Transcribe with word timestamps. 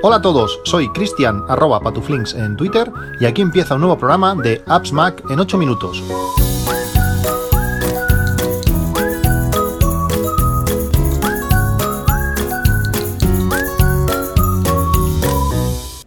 Hola 0.00 0.16
a 0.16 0.22
todos, 0.22 0.60
soy 0.64 0.88
Cristian 0.92 1.44
arroba 1.48 1.80
patuflinks 1.80 2.32
en 2.34 2.56
Twitter 2.56 2.90
y 3.20 3.26
aquí 3.26 3.42
empieza 3.42 3.74
un 3.74 3.80
nuevo 3.80 3.98
programa 3.98 4.34
de 4.34 4.62
Apps 4.66 4.92
Mac 4.92 5.22
en 5.28 5.38
8 5.38 5.58
minutos. 5.58 6.02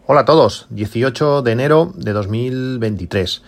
Hola 0.07 0.21
a 0.21 0.25
todos, 0.25 0.67
18 0.71 1.41
de 1.41 1.51
enero 1.51 1.93
de 1.95 2.13
2023. 2.13 3.41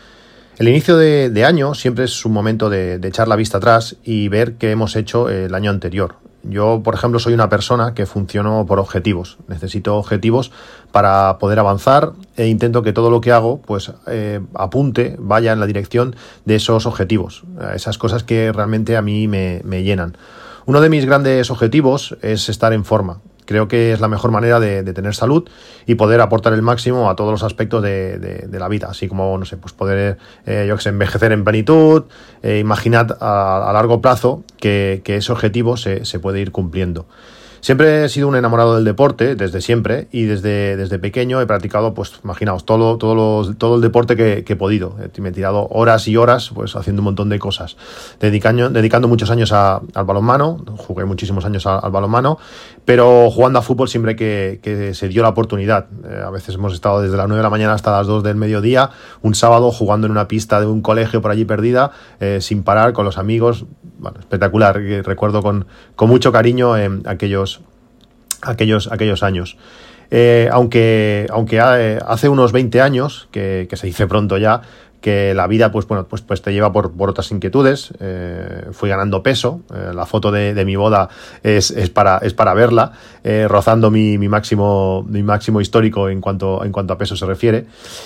El 0.60 0.68
inicio 0.68 0.98
de, 0.98 1.46
año 1.46 1.74
siempre 1.74 2.06
es 2.06 2.26
un 2.26 2.32
momento 2.32 2.70
de, 2.70 2.96
echar 3.04 3.28
la 3.28 3.36
vista 3.36 3.58
atrás 3.58 3.98
y 4.04 4.28
ver 4.28 4.54
qué 4.54 4.72
hemos 4.72 4.96
hecho 4.96 5.30
el 5.30 5.56
año 5.56 5.72
anterior. 5.72 6.23
Yo, 6.44 6.82
por 6.84 6.94
ejemplo, 6.94 7.20
soy 7.20 7.34
una 7.34 7.50
persona 7.50 7.94
que 7.94 8.06
funciono 8.06 8.66
por 8.66 8.80
objetivos. 8.80 9.38
Necesito 9.48 9.96
objetivos 9.96 10.52
para 10.92 11.38
poder 11.40 11.60
avanzar 11.60 12.12
e 12.36 12.48
intento 12.48 12.84
que 12.84 12.94
todo 12.94 13.10
lo 13.10 13.22
que 13.22 13.32
hago, 13.32 13.62
pues, 13.62 13.92
eh, 14.08 14.42
apunte, 14.54 15.16
vaya 15.20 15.54
en 15.54 15.60
la 15.60 15.66
dirección 15.66 16.16
de 16.46 16.56
esos 16.56 16.86
objetivos, 16.86 17.44
esas 17.74 17.98
cosas 17.98 18.24
que 18.24 18.52
realmente 18.52 18.98
a 18.98 19.02
mí 19.02 19.28
me 19.28 19.84
llenan. 19.84 20.18
Uno 20.66 20.80
de 20.80 20.90
mis 20.90 21.06
grandes 21.06 21.52
objetivos 21.52 22.18
es 22.22 22.48
estar 22.48 22.72
en 22.72 22.86
forma. 22.86 23.20
Creo 23.54 23.68
que 23.68 23.92
es 23.92 24.02
la 24.02 24.08
mejor 24.08 24.32
manera 24.32 24.60
de, 24.60 24.82
tener 24.94 25.14
salud 25.14 25.48
y 25.86 25.94
poder 25.94 26.22
aportar 26.22 26.54
el 26.54 26.64
máximo 26.64 27.08
a 27.08 27.16
todos 27.16 27.30
los 27.30 27.44
aspectos 27.44 27.84
de, 27.84 28.50
la 28.52 28.68
vida, 28.68 28.88
así 28.90 29.08
como, 29.08 29.38
no 29.38 29.46
sé, 29.46 29.58
pues 29.58 29.74
poder, 29.74 30.18
eh, 30.48 30.66
yo 30.68 30.76
que 30.76 30.82
sé, 30.82 30.90
envejecer 30.90 31.32
en 31.32 31.44
plenitud, 31.44 32.06
eh, 32.42 32.58
imaginad 32.58 33.16
a, 33.22 33.70
largo 33.72 34.02
plazo 34.02 34.44
que, 34.58 35.04
ese 35.06 35.32
objetivo 35.32 35.78
se, 35.78 36.04
se 36.04 36.18
puede 36.18 36.40
ir 36.40 36.52
cumpliendo. 36.52 37.06
Siempre 37.64 38.04
he 38.04 38.10
sido 38.10 38.28
un 38.28 38.36
enamorado 38.36 38.76
del 38.76 38.84
deporte, 38.84 39.36
desde 39.36 39.62
siempre, 39.62 40.10
y 40.12 40.24
desde, 40.24 40.76
desde 40.76 41.00
pequeño 41.00 41.40
he 41.40 41.46
practicado, 41.46 41.94
pues 41.94 42.20
imaginaos, 42.22 42.66
todo, 42.66 42.98
todo, 42.98 43.56
todo 43.56 43.76
el 43.78 43.82
deporte 43.82 44.18
que, 44.18 44.44
he 44.46 44.56
podido. 44.58 44.98
Me 45.18 45.30
he 45.30 45.32
tirado 45.32 45.70
horas 45.72 46.06
y 46.10 46.18
horas 46.18 46.52
pues 46.54 46.76
haciendo 46.76 47.00
un 47.00 47.06
montón 47.06 47.30
de 47.30 47.40
cosas. 47.40 47.78
Dedicando, 48.20 48.70
dedicando 48.70 49.08
muchos 49.08 49.32
años 49.32 49.54
al 49.54 49.80
balonmano, 49.94 50.58
jugué 50.76 51.06
muchísimos 51.06 51.46
años 51.46 51.66
al, 51.66 51.90
balonmano, 51.90 52.38
pero 52.84 53.32
jugando 53.32 53.60
a 53.60 53.62
fútbol 53.62 53.88
siempre 53.88 54.18
que, 54.18 54.92
se 54.94 55.08
dio 55.08 55.24
la 55.24 55.30
oportunidad. 55.30 55.88
Eh, 56.04 56.22
a 56.22 56.32
veces 56.32 56.56
hemos 56.56 56.74
estado 56.74 57.02
desde 57.02 57.16
las 57.16 57.30
9 57.30 57.38
de 57.38 57.44
la 57.44 57.50
mañana 57.50 57.76
hasta 57.76 57.92
las 57.92 58.08
2 58.08 58.24
del 58.24 58.36
mediodía, 58.36 58.90
un 59.22 59.36
sábado 59.36 59.72
jugando 59.72 60.06
en 60.06 60.12
una 60.12 60.28
pista 60.28 60.60
de 60.60 60.66
un 60.66 60.82
colegio 60.82 61.22
por 61.22 61.32
allí 61.32 61.46
perdida, 61.46 61.92
eh, 62.20 62.40
sin 62.42 62.64
parar 62.64 62.92
con 62.92 63.06
los 63.06 63.18
amigos. 63.18 63.64
Bueno, 64.00 64.20
espectacular. 64.20 64.76
Recuerdo 65.06 65.42
con, 65.42 65.66
con 65.96 66.10
mucho 66.10 66.34
cariño 66.34 66.76
en 66.76 67.04
aquellos 67.06 67.53
aquellos, 68.44 68.92
aquellos 68.92 69.24
años. 69.24 69.58
Eh, 70.16 70.48
aunque, 70.52 71.26
aunque 71.32 71.58
eh, 71.58 72.00
hace 72.06 72.30
unos 72.30 72.52
20 72.52 72.82
años, 72.82 73.28
que, 73.32 73.68
se 73.74 73.88
dice 73.88 74.06
pronto 74.06 74.38
ya, 74.38 74.62
que 75.02 75.34
la 75.34 75.48
vida 75.48 75.70
pues 75.72 75.86
bueno 75.86 76.08
pues, 76.08 76.22
pues 76.22 76.42
te 76.42 76.54
lleva 76.54 76.72
por, 76.72 76.94
otras 77.10 77.30
inquietudes 77.32 77.94
eh, 78.00 78.68
fui 78.72 78.88
ganando 78.88 79.22
peso 79.22 79.60
la 79.94 80.06
foto 80.06 80.32
de, 80.32 80.64
mi 80.64 80.78
boda 80.78 81.10
es, 81.44 81.72
es, 81.72 81.90
para 81.90 82.20
es 82.20 82.34
para 82.34 82.54
verla 82.54 82.94
rozando 83.50 83.92
mi, 83.92 84.18
mi, 84.18 84.30
máximo 84.30 85.04
mi 85.10 85.22
máximo 85.22 85.60
histórico 85.60 86.08
en 86.08 86.22
cuanto 86.22 86.64
en 86.64 86.72
cuanto 86.72 86.94
a 86.94 86.98
peso 86.98 87.18
se 87.18 87.26
refiere 87.26 87.66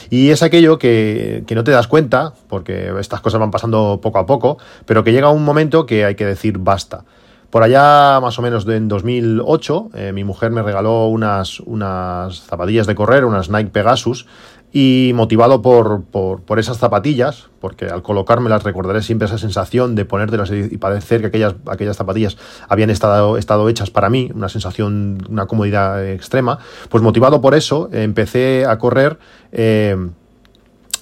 y 0.10 0.32
es 0.32 0.42
aquello 0.42 0.80
que, 0.80 1.44
que, 1.46 1.54
no 1.54 1.64
te 1.64 1.70
das 1.70 1.86
cuenta 1.86 2.34
porque 2.50 2.92
estas 3.00 3.22
cosas 3.22 3.40
van 3.40 3.52
pasando 3.52 4.00
poco 4.02 4.18
a 4.18 4.26
poco 4.26 4.58
pero 4.88 5.04
que 5.04 5.12
llega 5.12 5.30
un 5.30 5.46
momento 5.46 5.86
que 5.86 6.04
hay 6.04 6.16
que 6.16 6.26
decir 6.26 6.58
basta 6.58 7.04
por 7.50 7.64
allá, 7.64 8.20
más 8.20 8.38
o 8.40 8.42
menos 8.42 8.68
en 8.68 8.88
2008, 8.88 9.90
eh, 9.94 10.12
mi 10.14 10.24
mujer 10.24 10.52
me 10.52 10.62
regaló 10.62 11.08
unas, 11.08 11.62
unas 11.62 12.42
zapatillas 12.42 12.88
de 12.88 12.96
correr, 12.96 13.26
unas 13.26 13.50
Nike 13.50 13.70
Pegasus, 13.70 14.28
y 14.74 15.14
motivado 15.16 15.62
por, 15.62 16.04
por, 16.04 16.60
esas 16.60 16.78
zapatillas, 16.78 17.48
porque 17.62 17.86
al 17.86 18.02
colocármelas 18.02 18.64
recordaré 18.64 19.02
siempre 19.02 19.26
esa 19.26 19.38
sensación 19.38 19.96
de 19.96 20.04
ponértelas 20.04 20.52
y 20.52 20.78
parecer 20.78 21.22
que 21.22 21.28
aquellas, 21.28 21.56
aquellas 21.68 21.96
zapatillas 21.96 22.38
habían 22.68 22.90
estado, 22.90 23.38
estado 23.38 23.70
hechas 23.70 23.90
para 23.90 24.10
mí, 24.10 24.30
una 24.36 24.50
sensación, 24.50 25.26
una 25.30 25.46
comodidad 25.46 26.06
extrema, 26.06 26.60
pues 26.90 27.02
motivado 27.02 27.40
por 27.40 27.56
eso 27.56 27.90
empecé 27.94 28.66
a 28.66 28.78
correr. 28.78 29.18
Eh, 29.54 29.96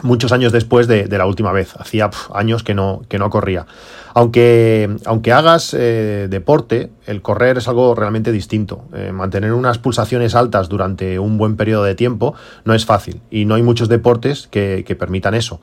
muchos 0.03 0.31
años 0.31 0.51
después 0.51 0.87
de, 0.87 1.07
la 1.07 1.25
última 1.25 1.51
vez. 1.51 1.75
Hacía 1.75 2.09
años 2.33 2.63
que 2.63 2.73
no, 2.73 3.01
que 3.09 3.17
no 3.17 3.29
corría. 3.29 3.65
Aunque, 4.17 4.95
aunque 5.03 5.33
hagas 5.33 5.75
eh, 5.77 6.27
deporte, 6.29 6.89
el 7.05 7.21
correr 7.21 7.57
es 7.57 7.67
algo 7.67 7.95
realmente 7.95 8.31
distinto. 8.31 8.85
Eh, 8.93 9.11
mantener 9.11 9.51
unas 9.51 9.77
pulsaciones 9.77 10.35
altas 10.35 10.69
durante 10.69 11.19
un 11.19 11.37
buen 11.37 11.57
periodo 11.57 11.83
de 11.83 11.95
tiempo 11.95 12.33
no 12.63 12.73
es 12.73 12.85
fácil 12.85 13.21
y 13.29 13.43
no 13.43 13.55
hay 13.55 13.63
muchos 13.63 13.89
deportes 13.89 14.47
que, 14.47 14.95
permitan 14.97 15.33
eso. 15.33 15.59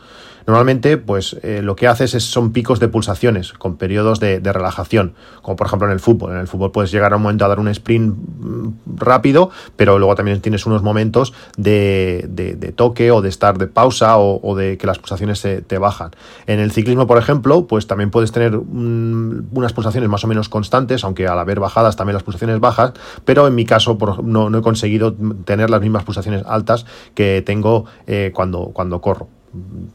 Normalmente, 0.46 0.98
pues 0.98 1.36
eh, 1.42 1.62
lo 1.62 1.76
que 1.76 1.86
haces 1.86 2.14
es, 2.14 2.24
son 2.24 2.52
picos 2.52 2.80
de 2.80 2.88
pulsaciones 2.88 3.52
con 3.54 3.76
periodos 3.76 4.20
de, 4.20 4.40
relajación, 4.40 5.14
como 5.40 5.56
por 5.56 5.68
ejemplo 5.68 5.86
en 5.86 5.92
el 5.94 6.00
fútbol. 6.00 6.32
En 6.32 6.38
el 6.38 6.48
fútbol 6.48 6.72
puedes 6.72 6.92
llegar 6.92 7.14
a 7.14 7.16
un 7.16 7.22
momento 7.22 7.46
a 7.46 7.48
dar 7.48 7.60
un 7.60 7.68
sprint 7.68 8.14
mm, 8.14 8.68
rápido, 8.96 9.50
pero 9.76 9.98
luego 9.98 10.14
también 10.14 10.40
tienes 10.42 10.66
unos 10.66 10.82
momentos 10.82 11.32
de, 11.56 12.74
toque 12.76 13.10
o 13.12 13.22
de 13.22 13.30
estar 13.30 13.56
de 13.56 13.68
pausa 13.68 14.18
o, 14.18 14.54
de 14.56 14.76
que 14.76 14.86
las 14.86 14.98
pulsaciones 14.98 15.38
se, 15.38 15.62
te 15.62 15.78
bajan. 15.78 16.10
En 16.46 16.58
el 16.58 16.72
ciclismo, 16.72 17.06
por 17.06 17.16
ejemplo, 17.16 17.66
pues 17.66 17.86
también 17.86 18.10
puedes 18.10 18.32
tener 18.32 18.41
unas 18.50 19.72
pulsaciones 19.72 20.08
más 20.08 20.24
o 20.24 20.26
menos 20.26 20.48
constantes, 20.48 21.04
aunque 21.04 21.26
al 21.26 21.38
haber 21.38 21.60
bajadas 21.60 21.96
también 21.96 22.14
las 22.14 22.22
pulsaciones 22.22 22.60
bajas, 22.60 22.92
pero 23.24 23.46
en 23.46 23.54
mi 23.54 23.64
caso 23.64 23.98
no, 24.22 24.50
no 24.50 24.58
he 24.58 24.62
conseguido 24.62 25.14
tener 25.44 25.70
las 25.70 25.80
mismas 25.80 26.04
pulsaciones 26.04 26.42
altas 26.46 26.86
que 27.14 27.42
tengo 27.44 27.84
eh, 28.06 28.32
cuando, 28.34 28.70
cuando 28.72 29.00
corro 29.00 29.28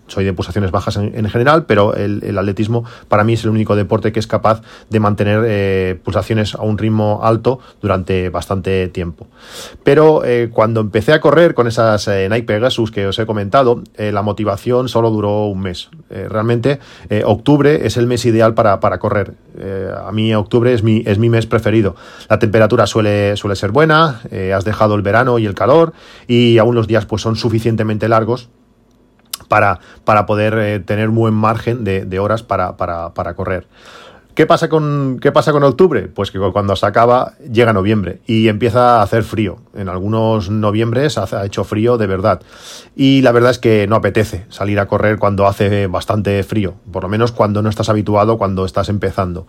soy 0.08 0.24
de 0.24 0.34
pulsaciones 0.34 0.72
bajas 0.72 0.98
en, 0.98 1.30
general, 1.30 1.66
pero 1.66 1.96
el, 1.96 2.38
atletismo 2.38 2.86
para 3.08 3.24
mí 3.24 3.34
es 3.34 3.44
el 3.44 3.50
único 3.50 3.76
deporte 3.76 4.12
que 4.12 4.20
es 4.20 4.28
capaz 4.28 4.62
de 4.90 5.00
mantener 5.00 5.44
eh, 5.46 6.00
pulsaciones 6.04 6.56
a 6.56 6.62
un 6.62 6.78
ritmo 6.78 7.22
alto 7.24 7.60
durante 7.82 8.30
bastante 8.30 8.88
tiempo. 8.88 9.28
Pero 9.84 10.24
eh, 10.24 10.50
cuando 10.52 10.82
empecé 10.82 11.14
a 11.14 11.20
correr 11.22 11.54
con 11.54 11.68
esas 11.68 12.08
eh, 12.08 12.28
Nike 12.30 12.44
Pegasus 12.44 12.92
que 12.92 13.08
os 13.08 13.18
he 13.18 13.26
comentado, 13.26 13.82
la 13.98 14.22
motivación 14.22 14.90
solo 14.90 15.10
duró 15.10 15.48
un 15.48 15.62
mes. 15.62 15.90
realmente 16.10 16.80
octubre 17.26 17.86
es 17.86 17.98
el 17.98 18.08
mes 18.08 18.26
ideal 18.26 18.54
para, 18.54 18.80
correr. 19.00 19.34
a 20.06 20.12
mí 20.12 20.34
octubre 20.36 20.74
es 20.74 20.84
mi, 20.84 21.04
es 21.06 21.18
mi 21.18 21.30
mes 21.30 21.46
preferido. 21.46 21.96
La 22.30 22.40
temperatura 22.40 22.86
suele, 22.86 23.36
suele 23.38 23.56
ser 23.56 23.72
buena, 23.72 24.22
has 24.56 24.66
dejado 24.66 24.96
el 24.96 25.02
verano 25.02 25.40
y 25.40 25.46
el 25.46 25.56
calor 25.56 25.94
y 26.28 26.58
aún 26.58 26.76
los 26.76 26.88
días 26.88 27.06
pues 27.06 27.22
son 27.22 27.36
suficientemente 27.36 28.08
largos 28.08 28.50
para, 29.48 29.80
para 30.04 30.26
poder 30.26 30.58
eh, 30.58 30.80
tener 30.80 31.10
un 31.10 31.16
buen 31.16 31.34
margen 31.34 31.84
de, 31.84 32.20
horas 32.20 32.44
para, 32.44 32.78
para, 32.78 33.34
correr. 33.36 33.68
¿Qué 34.38 34.46
pasa, 34.46 34.70
con, 34.70 35.18
¿Qué 35.20 35.32
pasa 35.32 35.52
con 35.52 35.64
octubre? 35.64 36.04
Pues 36.04 36.30
que 36.30 36.38
cuando 36.38 36.76
se 36.76 36.86
acaba 36.86 37.34
llega 37.52 37.74
noviembre 37.74 38.20
y 38.28 38.50
empieza 38.50 39.00
a 39.00 39.02
hacer 39.02 39.24
frío. 39.24 39.58
En 39.74 39.90
algunos 39.90 40.52
noviembres 40.52 41.18
ha 41.18 41.44
hecho 41.44 41.64
frío 41.64 41.98
de 41.98 42.06
verdad. 42.06 42.42
Y 42.96 43.24
la 43.24 43.32
verdad 43.32 43.50
es 43.50 43.58
que 43.58 43.88
no 43.88 43.96
apetece 43.96 44.46
salir 44.50 44.80
a 44.80 44.88
correr 44.88 45.18
cuando 45.18 45.48
hace 45.48 45.88
bastante 45.88 46.44
frío, 46.44 46.76
por 46.92 47.02
lo 47.02 47.10
menos 47.10 47.32
cuando 47.32 47.64
no 47.64 47.70
estás 47.70 47.90
habituado, 47.90 48.38
cuando 48.38 48.64
estás 48.64 48.90
empezando. 48.90 49.48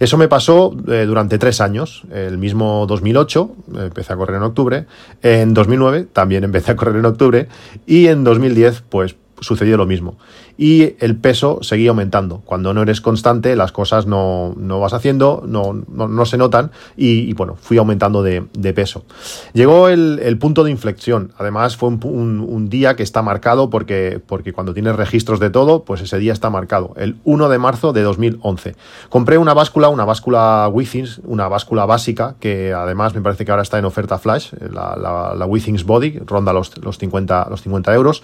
Eso 0.00 0.18
me 0.18 0.28
pasó 0.28 0.76
eh, 0.86 1.04
durante 1.06 1.38
tres 1.38 1.62
años. 1.62 2.02
El 2.12 2.36
mismo 2.36 2.84
2008 2.86 3.50
empecé 3.76 4.12
a 4.12 4.16
correr 4.16 4.36
en 4.36 4.42
octubre, 4.42 4.86
en 5.22 5.54
2009 5.54 6.08
también 6.12 6.44
empecé 6.44 6.72
a 6.72 6.76
correr 6.76 6.96
en 6.96 7.06
octubre 7.06 7.48
y 7.86 8.08
en 8.08 8.22
2010 8.22 8.82
pues 8.82 9.16
sucedió 9.40 9.76
lo 9.76 9.86
mismo 9.86 10.18
y 10.58 10.94
el 11.00 11.16
peso 11.16 11.58
seguía 11.62 11.90
aumentando. 11.90 12.42
Cuando 12.44 12.72
no 12.72 12.82
eres 12.82 13.00
constante, 13.00 13.56
las 13.56 13.72
cosas 13.72 14.06
no, 14.06 14.54
no 14.56 14.80
vas 14.80 14.92
haciendo, 14.92 15.42
no, 15.46 15.84
no, 15.88 16.26
se 16.26 16.38
notan 16.38 16.70
y, 16.96 17.32
bueno, 17.34 17.56
fui 17.60 17.78
aumentando 17.78 18.22
de, 18.22 18.42
peso. 18.74 19.04
Llegó 19.52 19.88
el, 19.88 20.38
punto 20.38 20.64
de 20.64 20.70
inflexión. 20.70 21.32
Además, 21.38 21.76
fue 21.76 21.88
un, 21.88 22.66
día 22.66 22.96
que 22.96 23.02
está 23.02 23.22
marcado 23.22 23.70
porque, 23.70 24.20
porque 24.26 24.52
cuando 24.52 24.74
tienes 24.74 24.96
registros 24.96 25.38
de 25.38 25.50
todo, 25.50 25.84
pues 25.84 26.00
ese 26.00 26.18
día 26.18 26.32
está 26.32 26.50
marcado. 26.50 26.94
El 26.96 27.16
1 27.24 27.48
de 27.48 27.58
marzo 27.58 27.92
de 27.92 28.02
2011. 28.02 28.74
Compré 29.08 29.38
una 29.38 29.54
báscula, 29.54 29.88
una 29.88 30.04
báscula 30.04 30.68
Withings, 30.72 31.20
una 31.24 31.48
báscula 31.48 31.86
básica, 31.86 32.34
que 32.40 32.72
además 32.72 33.14
me 33.14 33.20
parece 33.20 33.44
que 33.44 33.52
ahora 33.52 33.62
está 33.62 33.78
en 33.78 33.84
oferta 33.84 34.18
flash, 34.18 34.52
la, 34.60 34.96
la, 34.96 35.34
la 35.36 35.46
Withings 35.46 35.84
Body, 35.84 36.18
ronda 36.26 36.52
los, 36.52 36.76
los, 36.78 36.98
50, 36.98 37.46
los 37.50 37.62
50 37.62 37.94
euros. 37.94 38.22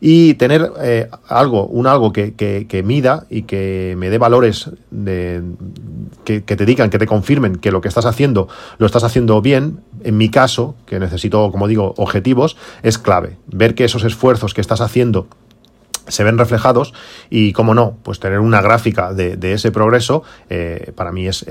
Y 0.00 0.34
tener 0.34 0.70
eh, 0.80 1.08
algo 1.28 1.67
un 1.68 1.86
algo 1.86 2.12
que, 2.12 2.82
mida 2.84 3.26
y 3.30 3.42
que 3.42 3.94
me 3.96 4.10
dé 4.10 4.18
valores 4.18 4.70
de, 4.90 5.42
que, 6.24 6.40
te 6.40 6.66
digan, 6.66 6.90
que 6.90 6.98
te 6.98 7.06
confirmen 7.06 7.56
que 7.56 7.70
lo 7.70 7.80
que 7.80 7.88
estás 7.88 8.06
haciendo 8.06 8.48
lo 8.78 8.86
estás 8.86 9.04
haciendo 9.04 9.40
bien, 9.40 9.80
en 10.02 10.16
mi 10.16 10.30
caso, 10.30 10.74
que 10.86 10.98
necesito, 10.98 11.50
como 11.50 11.68
digo, 11.68 11.94
objetivos, 11.96 12.56
es 12.82 12.98
clave. 12.98 13.36
Ver 13.46 13.74
que 13.74 13.84
esos 13.84 14.04
esfuerzos 14.04 14.54
que 14.54 14.60
estás 14.60 14.80
haciendo 14.80 15.28
se 16.08 16.24
ven 16.24 16.38
reflejados 16.38 16.94
y, 17.30 17.52
como 17.52 17.74
no, 17.74 17.98
pues 18.02 18.18
tener 18.18 18.40
una 18.40 18.60
gráfica 18.60 19.12
de, 19.12 19.52
ese 19.52 19.70
progreso 19.70 20.22
eh, 20.48 20.92
para 20.94 21.12
mí 21.12 21.28
es, 21.28 21.44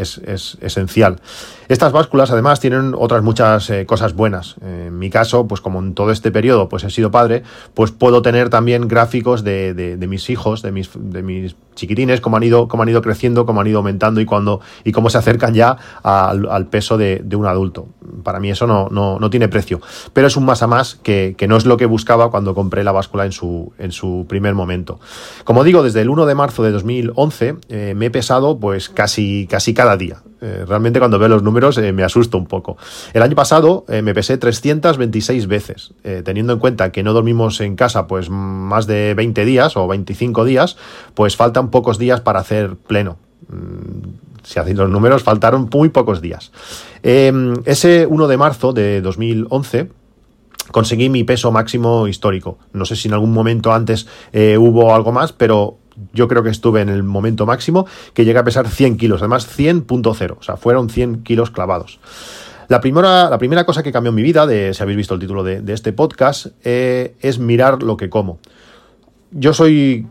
esencial. 0.62 1.22
Estas 1.68 1.92
básculas 1.92 2.32
además 2.32 2.60
tienen 2.60 2.94
otras 2.98 3.24
muchas 3.24 3.70
eh, 3.70 3.86
cosas 3.86 4.14
buenas. 4.14 4.56
en 4.62 4.98
mi 4.98 5.10
caso, 5.10 5.48
pues 5.48 5.62
como 5.62 5.80
en 5.80 5.94
todo 5.94 6.12
este 6.12 6.32
periodo 6.32 6.70
pues 6.70 6.84
he 6.84 6.90
sido 6.90 7.12
padre, 7.12 7.44
pues 7.74 7.92
puedo 7.92 8.22
tener 8.22 8.50
también 8.50 8.88
gráficos 8.88 9.44
de, 9.44 9.98
mis 10.08 10.30
hijos, 10.30 10.62
de 10.62 10.72
mis, 10.72 10.90
de 10.96 11.24
mis 11.24 11.56
chiquitines, 11.76 12.22
cómo 12.22 12.38
han 12.38 12.44
ido, 12.44 12.68
cómo 12.68 12.84
han 12.84 12.90
ido 12.90 13.02
creciendo, 13.02 13.46
cómo 13.46 13.62
han 13.62 13.68
ido 13.68 13.78
aumentando 13.78 14.20
y 14.20 14.26
cuando 14.26 14.60
y 14.84 14.92
cómo 14.92 15.10
se 15.10 15.18
acercan 15.18 15.54
ya 15.54 15.78
al, 16.04 16.68
peso 16.68 16.98
de, 16.98 17.24
un 17.36 17.46
adulto. 17.46 17.88
Para 18.24 18.40
mí 18.40 18.50
eso 18.50 18.68
no, 18.68 18.90
no, 18.90 19.30
tiene 19.30 19.48
precio. 19.48 19.80
Pero 20.14 20.28
es 20.28 20.36
un 20.36 20.46
más 20.46 20.64
a 20.64 20.68
más 20.68 20.96
que, 20.96 21.36
que 21.38 21.48
no 21.48 21.56
es 21.56 21.66
lo 21.66 21.78
que 21.78 21.86
buscaba 21.86 22.30
cuando 22.32 22.56
compré 22.56 22.84
la 22.84 22.92
báscula 22.92 23.26
en 23.26 23.32
su, 23.32 23.72
en 23.78 23.92
su 23.92 24.26
primer 24.28 24.56
momento. 24.56 25.00
Como 25.44 25.64
digo, 25.64 25.84
desde 25.84 26.02
el 26.02 26.10
1 26.10 26.26
de 26.26 26.36
marzo 26.36 26.64
de 26.64 26.72
2011 26.72 27.58
eh, 27.70 27.94
me 27.96 28.08
he 28.08 28.12
pesado 28.12 28.60
pues 28.60 28.90
casi, 28.90 29.48
casi 29.50 29.74
cada 29.74 29.98
día. 29.98 30.24
Eh, 30.42 30.66
realmente 30.68 31.00
cuando 31.00 31.18
veo 31.18 31.30
los 31.30 31.44
números 31.44 31.78
eh, 31.78 31.92
me 31.94 32.04
asusto 32.04 32.38
un 32.38 32.46
poco. 32.46 32.78
El 33.14 33.22
año 33.22 33.36
pasado 33.36 33.86
me 33.88 34.14
pesé 34.14 34.38
326 34.38 35.48
veces, 35.48 35.94
teniendo 36.24 36.54
en 36.54 36.60
cuenta 36.60 36.92
que 36.92 37.04
no 37.04 37.14
dormimos 37.14 37.60
en 37.62 37.76
casa 37.76 38.08
pues 38.08 38.30
más 38.30 38.88
de 38.88 39.14
20 39.14 39.46
días 39.46 39.78
o 39.78 39.88
25 39.88 40.46
días, 40.46 40.78
pues 41.14 41.36
faltan 41.36 41.70
pocos 41.70 41.98
días 41.98 42.22
para 42.22 42.40
hacer 42.40 42.76
pleno 42.76 43.18
mm, 43.50 44.44
si 44.44 44.60
hacéis 44.60 44.78
los 44.78 44.90
números, 44.90 45.24
faltaron 45.24 45.70
muy 45.74 45.90
pocos 45.90 46.22
días. 46.22 46.52
ese 47.04 48.06
1 48.06 48.28
de 48.28 48.38
marzo 48.38 48.72
de 48.72 49.02
2011 49.02 49.90
conseguí 50.72 51.10
mi 51.10 51.24
peso 51.24 51.52
máximo 51.52 52.08
histórico. 52.08 52.58
No 52.74 52.86
sé 52.86 52.96
si 52.96 53.08
en 53.08 53.14
algún 53.14 53.34
momento 53.34 53.74
antes 53.74 54.08
eh, 54.32 54.58
hubo 54.58 54.94
algo 54.94 55.12
más, 55.12 55.34
pero 55.34 55.78
yo 56.14 56.28
creo 56.28 56.44
que 56.44 56.50
estuve 56.50 56.82
en 56.82 56.90
el 56.90 57.04
momento 57.04 57.46
máximo 57.46 57.88
que 58.14 58.26
llegué 58.26 58.40
a 58.40 58.44
pesar 58.44 58.68
100 58.68 58.98
kilos, 58.98 59.22
además 59.22 59.48
100.0, 59.58 60.38
o 60.40 60.44
sea, 60.44 60.58
fueron 60.58 60.90
100 60.90 61.24
kilos 61.24 61.52
clavados. 61.52 62.00
La 62.68 62.82
primera, 62.82 63.30
la 63.30 63.38
primera 63.38 63.66
cosa 63.66 63.82
que 63.82 63.92
cambió 63.92 64.12
mi 64.12 64.22
vida, 64.22 64.46
de, 64.46 64.74
si 64.74 64.84
habéis 64.84 64.98
visto 64.98 65.14
el 65.14 65.20
título 65.20 65.44
de, 65.44 65.64
este 65.72 65.94
podcast, 65.94 66.48
eh, 66.64 67.16
es 67.22 67.40
mirar 67.40 67.82
lo 67.82 67.96
que 67.96 68.10
como 68.10 68.40
yo 69.32 69.54
soy 69.54 70.08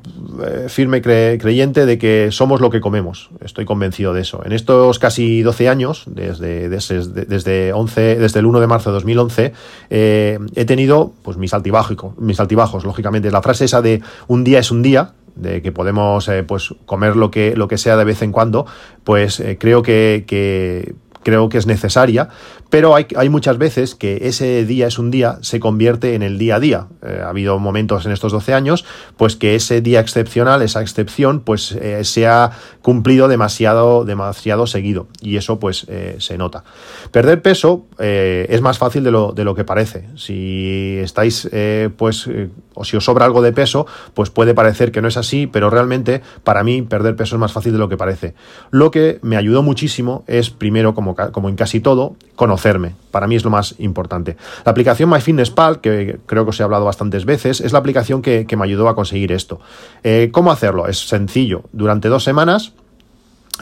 eh, 0.46 0.66
firme 0.68 1.00
creyente 1.00 1.86
de 1.86 1.98
que 1.98 2.28
somos 2.30 2.60
lo 2.60 2.70
que 2.70 2.80
comemos. 2.80 3.30
Estoy 3.40 3.64
convencido 3.64 4.12
de 4.12 4.20
eso. 4.20 4.42
En 4.44 4.52
estos 4.52 4.98
casi 4.98 5.42
12 5.42 5.68
años, 5.68 6.04
desde, 6.06 6.68
desde, 6.68 7.24
desde, 7.24 7.72
11, 7.72 8.16
desde 8.16 8.40
el 8.40 8.46
1 8.46 8.60
de 8.60 8.66
marzo 8.66 8.90
de 8.90 8.94
2011, 8.94 9.52
eh, 9.90 10.38
he 10.54 10.64
tenido 10.66 11.12
pues, 11.22 11.38
mis, 11.38 11.54
altibajos, 11.54 12.18
mis 12.18 12.40
altibajos, 12.40 12.84
lógicamente. 12.84 13.30
La 13.30 13.42
frase 13.42 13.64
esa 13.64 13.80
de 13.80 14.02
un 14.28 14.44
día 14.44 14.58
es 14.58 14.70
un 14.70 14.82
día, 14.82 15.14
de 15.36 15.62
que 15.62 15.72
podemos 15.72 16.28
eh, 16.28 16.42
pues, 16.42 16.74
comer 16.86 17.14
lo 17.16 17.30
que, 17.30 17.54
lo 17.54 17.68
que 17.68 17.78
sea 17.78 17.96
de 17.96 18.04
vez 18.04 18.22
en 18.22 18.32
cuando, 18.32 18.66
pues 19.04 19.42
creo 19.58 19.82
que, 19.82 20.24
que 20.26 20.94
creo 21.26 21.48
que 21.48 21.58
es 21.58 21.66
necesaria, 21.66 22.28
pero 22.70 22.94
hay, 22.94 23.06
hay, 23.16 23.28
muchas 23.28 23.58
veces 23.58 23.94
que 23.94 24.18
ese 24.22 24.64
día 24.64 24.86
es 24.86 24.98
un 24.98 25.10
día 25.10 25.38
se 25.42 25.60
convierte 25.60 26.14
en 26.14 26.22
el 26.22 26.38
día 26.38 26.56
a 26.56 26.60
día. 26.60 26.86
Eh, 27.02 27.20
ha 27.24 27.28
habido 27.28 27.58
momentos 27.58 28.06
en 28.06 28.12
estos 28.12 28.32
12 28.32 28.54
años, 28.54 28.84
pues 29.16 29.36
que 29.36 29.54
ese 29.54 29.80
día 29.80 30.00
excepcional, 30.00 30.62
esa 30.62 30.82
excepción, 30.82 31.40
pues 31.40 31.72
eh, 31.72 32.04
se 32.04 32.26
ha 32.26 32.50
cumplido 32.82 33.28
demasiado, 33.28 34.04
demasiado 34.04 34.66
seguido 34.66 35.06
y 35.20 35.36
eso 35.36 35.60
pues 35.60 35.86
eh, 35.88 36.16
se 36.18 36.38
nota. 36.38 36.64
Perder 37.10 37.42
peso 37.42 37.86
es 37.98 38.60
más 38.60 38.78
fácil 38.78 39.04
de 39.04 39.10
lo, 39.10 39.32
de 39.32 39.44
lo, 39.44 39.54
que 39.54 39.64
parece. 39.64 40.08
Si 40.16 40.98
estáis, 41.00 41.48
pues, 41.96 42.28
o 42.74 42.84
si 42.84 42.96
os 42.96 43.04
sobra 43.04 43.24
algo 43.24 43.42
de 43.42 43.52
peso, 43.52 43.86
pues 44.14 44.30
puede 44.30 44.54
parecer 44.54 44.92
que 44.92 45.00
no 45.00 45.08
es 45.08 45.16
así, 45.16 45.46
pero 45.46 45.70
realmente 45.70 46.22
para 46.44 46.62
mí 46.62 46.82
perder 46.82 47.16
peso 47.16 47.36
es 47.36 47.40
más 47.40 47.52
fácil 47.52 47.72
de 47.72 47.78
lo 47.78 47.88
que 47.88 47.96
parece. 47.96 48.34
Lo 48.70 48.90
que 48.90 49.18
me 49.22 49.36
ayudó 49.36 49.62
muchísimo 49.62 50.24
es 50.26 50.50
primero 50.50 50.94
como 50.94 51.14
como 51.14 51.48
en 51.48 51.56
casi 51.56 51.80
todo, 51.80 52.16
conocerme. 52.56 52.94
Para 53.10 53.26
mí 53.26 53.36
es 53.36 53.44
lo 53.44 53.50
más 53.50 53.74
importante. 53.78 54.36
La 54.64 54.72
aplicación 54.72 55.10
MyFitnessPal, 55.10 55.80
que 55.82 56.18
creo 56.24 56.44
que 56.44 56.50
os 56.50 56.60
he 56.60 56.62
hablado 56.62 56.86
bastantes 56.86 57.26
veces, 57.26 57.60
es 57.60 57.72
la 57.72 57.78
aplicación 57.78 58.22
que, 58.22 58.46
me 58.56 58.64
ayudó 58.64 58.88
a 58.88 58.94
conseguir 58.94 59.32
esto. 59.32 59.60
Eh, 60.02 60.30
¿Cómo 60.32 60.50
hacerlo? 60.50 60.86
Es 60.86 61.06
sencillo. 61.06 61.64
Durante 61.72 62.08
dos 62.08 62.24
semanas 62.24 62.72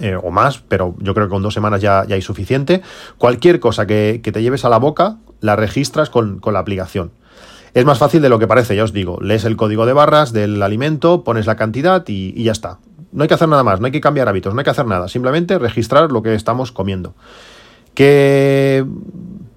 eh, 0.00 0.14
o 0.14 0.31
más, 0.31 0.62
pero 0.69 0.94
yo 0.99 1.12
creo 1.14 1.26
que 1.26 1.32
con 1.32 1.43
dos 1.43 1.55
semanas 1.55 1.81
ya, 1.81 2.05
ya 2.06 2.14
hay 2.14 2.23
suficiente. 2.23 2.82
Cualquier 3.19 3.58
cosa 3.58 3.87
que, 3.87 4.20
te 4.23 4.43
lleves 4.43 4.64
a 4.64 4.69
la 4.69 4.79
boca, 4.79 5.17
la 5.41 5.56
registras 5.56 6.08
con, 6.11 6.41
la 6.44 6.61
aplicación. 6.61 7.11
Es 7.75 7.85
más 7.85 7.99
fácil 7.99 8.23
de 8.23 8.29
lo 8.29 8.38
que 8.38 8.46
parece, 8.46 8.76
ya 8.76 8.85
os 8.85 8.93
digo. 8.93 9.19
Lees 9.20 9.44
el 9.44 9.56
código 9.56 9.87
de 9.87 9.93
barras 9.93 10.32
del 10.32 10.62
alimento, 10.62 11.25
pones 11.25 11.46
la 11.46 11.56
cantidad 11.56 12.05
y 12.06 12.44
ya 12.44 12.52
está. 12.52 12.79
No 13.11 13.23
hay 13.23 13.29
que 13.29 13.35
hacer 13.35 13.49
nada 13.49 13.64
más, 13.64 13.81
no 13.81 13.87
hay 13.87 13.93
que 13.93 14.00
cambiar 14.00 14.29
hábitos, 14.29 14.55
no 14.55 14.61
hay 14.61 14.64
que 14.64 14.70
hacer 14.70 14.87
nada, 14.87 15.08
simplemente 15.08 15.58
registrar 15.58 16.12
lo 16.12 16.23
que 16.23 16.35
estamos 16.35 16.70
comiendo. 16.70 17.14
Que 17.94 18.85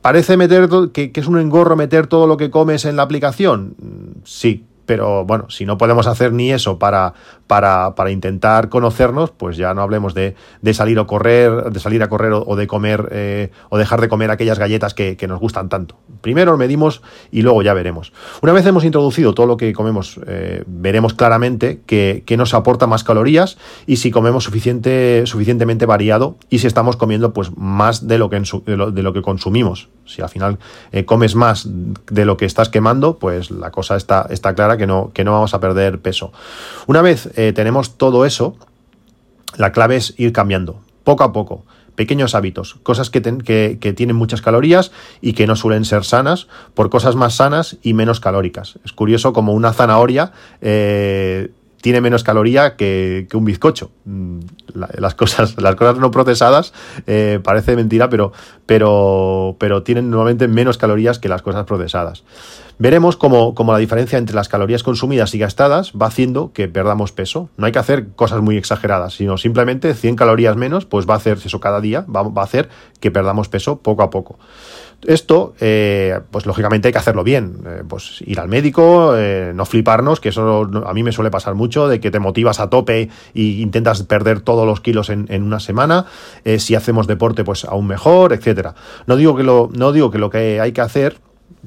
parece 0.01 0.37
meter 0.37 0.69
que, 0.93 1.11
que 1.11 1.19
es 1.19 1.27
un 1.27 1.39
engorro 1.39 1.75
meter 1.75 2.07
todo 2.07 2.27
lo 2.27 2.37
que 2.37 2.49
comes 2.49 2.85
en 2.85 2.95
la 2.95 3.03
aplicación. 3.03 3.75
Sí, 4.23 4.65
pero 4.87 5.25
bueno, 5.25 5.49
si 5.49 5.65
no 5.65 5.77
podemos 5.77 6.07
hacer 6.07 6.33
ni 6.33 6.51
eso 6.51 6.79
para, 6.79 7.13
para, 7.45 7.93
para 7.93 8.09
intentar 8.09 8.69
conocernos, 8.69 9.29
pues 9.31 9.57
ya 9.57 9.73
no 9.73 9.81
hablemos 9.81 10.15
de, 10.15 10.33
de, 10.61 10.73
salir 10.73 10.97
o 10.97 11.05
correr, 11.05 11.71
de 11.71 11.79
salir 11.79 12.01
a 12.01 12.09
correr 12.09 12.31
o, 12.33 12.55
de 12.55 12.67
comer 12.67 13.09
eh, 13.11 13.51
o 13.69 13.77
dejar 13.77 14.01
de 14.01 14.07
comer 14.07 14.31
aquellas 14.31 14.57
galletas 14.57 14.93
que, 14.93 15.17
que, 15.17 15.27
nos 15.27 15.39
gustan 15.39 15.67
tanto. 15.67 15.97
Primero 16.21 16.57
medimos 16.57 17.03
y 17.31 17.41
luego 17.41 17.61
ya 17.61 17.73
veremos. 17.73 18.13
Una 18.41 18.53
vez 18.53 18.65
hemos 18.65 18.85
introducido 18.85 19.33
todo 19.33 19.45
lo 19.45 19.57
que 19.57 19.73
comemos, 19.73 20.19
eh, 20.25 20.63
veremos 20.65 21.13
claramente 21.13 21.81
que, 21.85 22.23
que, 22.25 22.37
nos 22.37 22.53
aporta 22.53 22.87
más 22.87 23.03
calorías 23.03 23.57
y 23.85 23.97
si 23.97 24.09
comemos 24.09 24.45
suficiente, 24.45 25.23
suficientemente 25.25 25.85
variado 25.85 26.37
y 26.49 26.59
si 26.59 26.67
estamos 26.67 26.95
comiendo 26.95 27.33
pues 27.33 27.55
más 27.57 28.07
de 28.07 28.17
lo 28.17 28.29
que, 28.29 28.41
de 28.65 28.77
lo, 28.77 28.91
de 28.91 29.03
lo 29.03 29.11
que 29.11 29.21
consumimos. 29.21 29.89
Si 30.07 30.21
al 30.21 30.29
final 30.29 30.57
eh, 30.91 31.05
comes 31.05 31.35
más 31.35 31.67
de 31.69 32.25
lo 32.25 32.37
que 32.37 32.45
estás 32.45 32.69
quemando, 32.69 33.17
pues 33.17 33.51
la 33.51 33.71
cosa 33.71 33.95
está, 33.95 34.27
está 34.29 34.55
clara 34.55 34.77
que 34.77 34.87
no, 34.87 35.11
que 35.13 35.23
no 35.23 35.33
vamos 35.33 35.53
a 35.53 35.59
perder 35.59 35.99
peso. 35.99 36.31
Una 36.87 37.01
vez 37.01 37.29
eh, 37.37 37.53
tenemos 37.53 37.97
todo 37.97 38.25
eso, 38.25 38.55
la 39.57 39.71
clave 39.71 39.97
es 39.97 40.13
ir 40.17 40.33
cambiando, 40.33 40.81
poco 41.03 41.23
a 41.23 41.33
poco 41.33 41.63
pequeños 41.97 42.35
hábitos, 42.35 42.75
cosas 42.83 43.09
que, 43.09 43.21
que, 43.81 43.93
tienen 43.93 44.15
muchas 44.15 44.43
calorías 44.43 44.91
y 45.19 45.33
que 45.33 45.47
no 45.47 45.55
suelen 45.55 45.83
ser 45.83 46.03
sanas, 46.05 46.47
por 46.75 46.91
cosas 46.91 47.15
más 47.15 47.33
sanas 47.37 47.77
y 47.81 47.95
menos 47.95 48.19
calóricas. 48.19 48.77
Es 48.85 48.93
curioso 48.93 49.33
como 49.33 49.53
una 49.53 49.73
zanahoria 49.73 50.31
eh, 50.61 51.49
tiene 51.81 52.01
menos 52.01 52.23
caloría 52.23 52.75
que, 52.75 53.27
un 53.33 53.45
bizcocho. 53.45 53.91
Mm, 54.05 54.39
las, 54.73 55.15
cosas, 55.15 55.55
las 55.61 55.75
cosas 55.75 55.97
no 55.97 56.11
procesadas 56.11 56.73
eh, 57.05 57.39
parece 57.43 57.75
mentira, 57.75 58.09
pero, 58.09 58.31
pero, 58.65 59.55
pero 59.59 59.83
tienen 59.83 60.09
normalmente 60.09 60.47
menos 60.47 60.77
calorías 60.77 61.19
que 61.19 61.29
las 61.29 61.41
cosas 61.41 61.65
procesadas. 61.65 62.23
Veremos 62.79 63.17
cómo, 63.17 63.55
la 63.71 63.77
diferencia 63.79 64.19
entre 64.19 64.35
las 64.35 64.49
calorías 64.49 64.83
consumidas 64.83 65.33
y 65.33 65.39
gastadas 65.39 65.93
va 65.99 66.07
haciendo 66.07 66.53
que 66.53 66.67
perdamos 66.67 67.11
peso. 67.11 67.49
No 67.57 67.65
hay 67.65 67.71
que 67.71 67.79
hacer 67.79 68.09
cosas 68.09 68.41
muy 68.41 68.55
exageradas, 68.55 69.15
sino 69.15 69.37
simplemente 69.37 69.95
100 69.95 70.15
calorías 70.15 70.55
menos, 70.55 70.85
pues 70.85 71.09
va 71.09 71.15
a 71.15 71.17
hacer 71.17 71.39
eso 71.43 71.59
cada 71.59 71.81
día, 71.81 72.05
va, 72.13 72.21
va 72.21 72.43
a 72.43 72.45
hacer 72.45 72.69
que 72.99 73.09
perdamos 73.09 73.49
peso 73.49 73.79
poco 73.79 74.03
a 74.03 74.11
poco. 74.11 74.37
Esto, 75.05 75.53
eh, 75.59 76.19
pues 76.31 76.47
lógicamente 76.47 76.87
hay 76.87 76.91
que 76.91 76.97
hacerlo 76.97 77.23
bien. 77.23 77.57
Eh, 77.65 77.83
pues 77.87 78.21
ir 78.25 78.39
al 78.39 78.47
médico, 78.47 79.15
eh, 79.15 79.51
no 79.53 79.65
fliparnos, 79.65 80.19
que 80.19 80.29
eso 80.29 80.69
a 80.85 80.93
mí 80.93 81.03
me 81.03 81.11
suele 81.11 81.29
pasar 81.29 81.53
mucho, 81.53 81.87
de 81.87 81.99
que 81.99 82.09
te 82.09 82.19
motivas 82.19 82.59
a 82.59 82.69
tope 82.69 83.09
e 83.35 83.41
intentas 83.41 84.01
perder 84.03 84.41
todos 84.41 84.65
los 84.65 84.81
kilos 84.81 85.09
en, 85.09 85.27
una 85.43 85.59
semana. 85.59 86.05
si 86.57 86.75
hacemos 86.75 87.07
deporte, 87.07 87.43
pues 87.43 87.65
aún 87.65 87.87
mejor, 87.87 88.33
etcétera. 88.33 88.73
No 89.05 89.15
digo 89.15 89.35
que 89.35 89.43
lo, 89.43 89.69
no 89.73 89.91
digo 89.91 90.09
que 90.09 90.17
lo 90.17 90.29
que 90.29 90.59
hay 90.59 90.71
que 90.71 90.81
hacer 90.81 91.17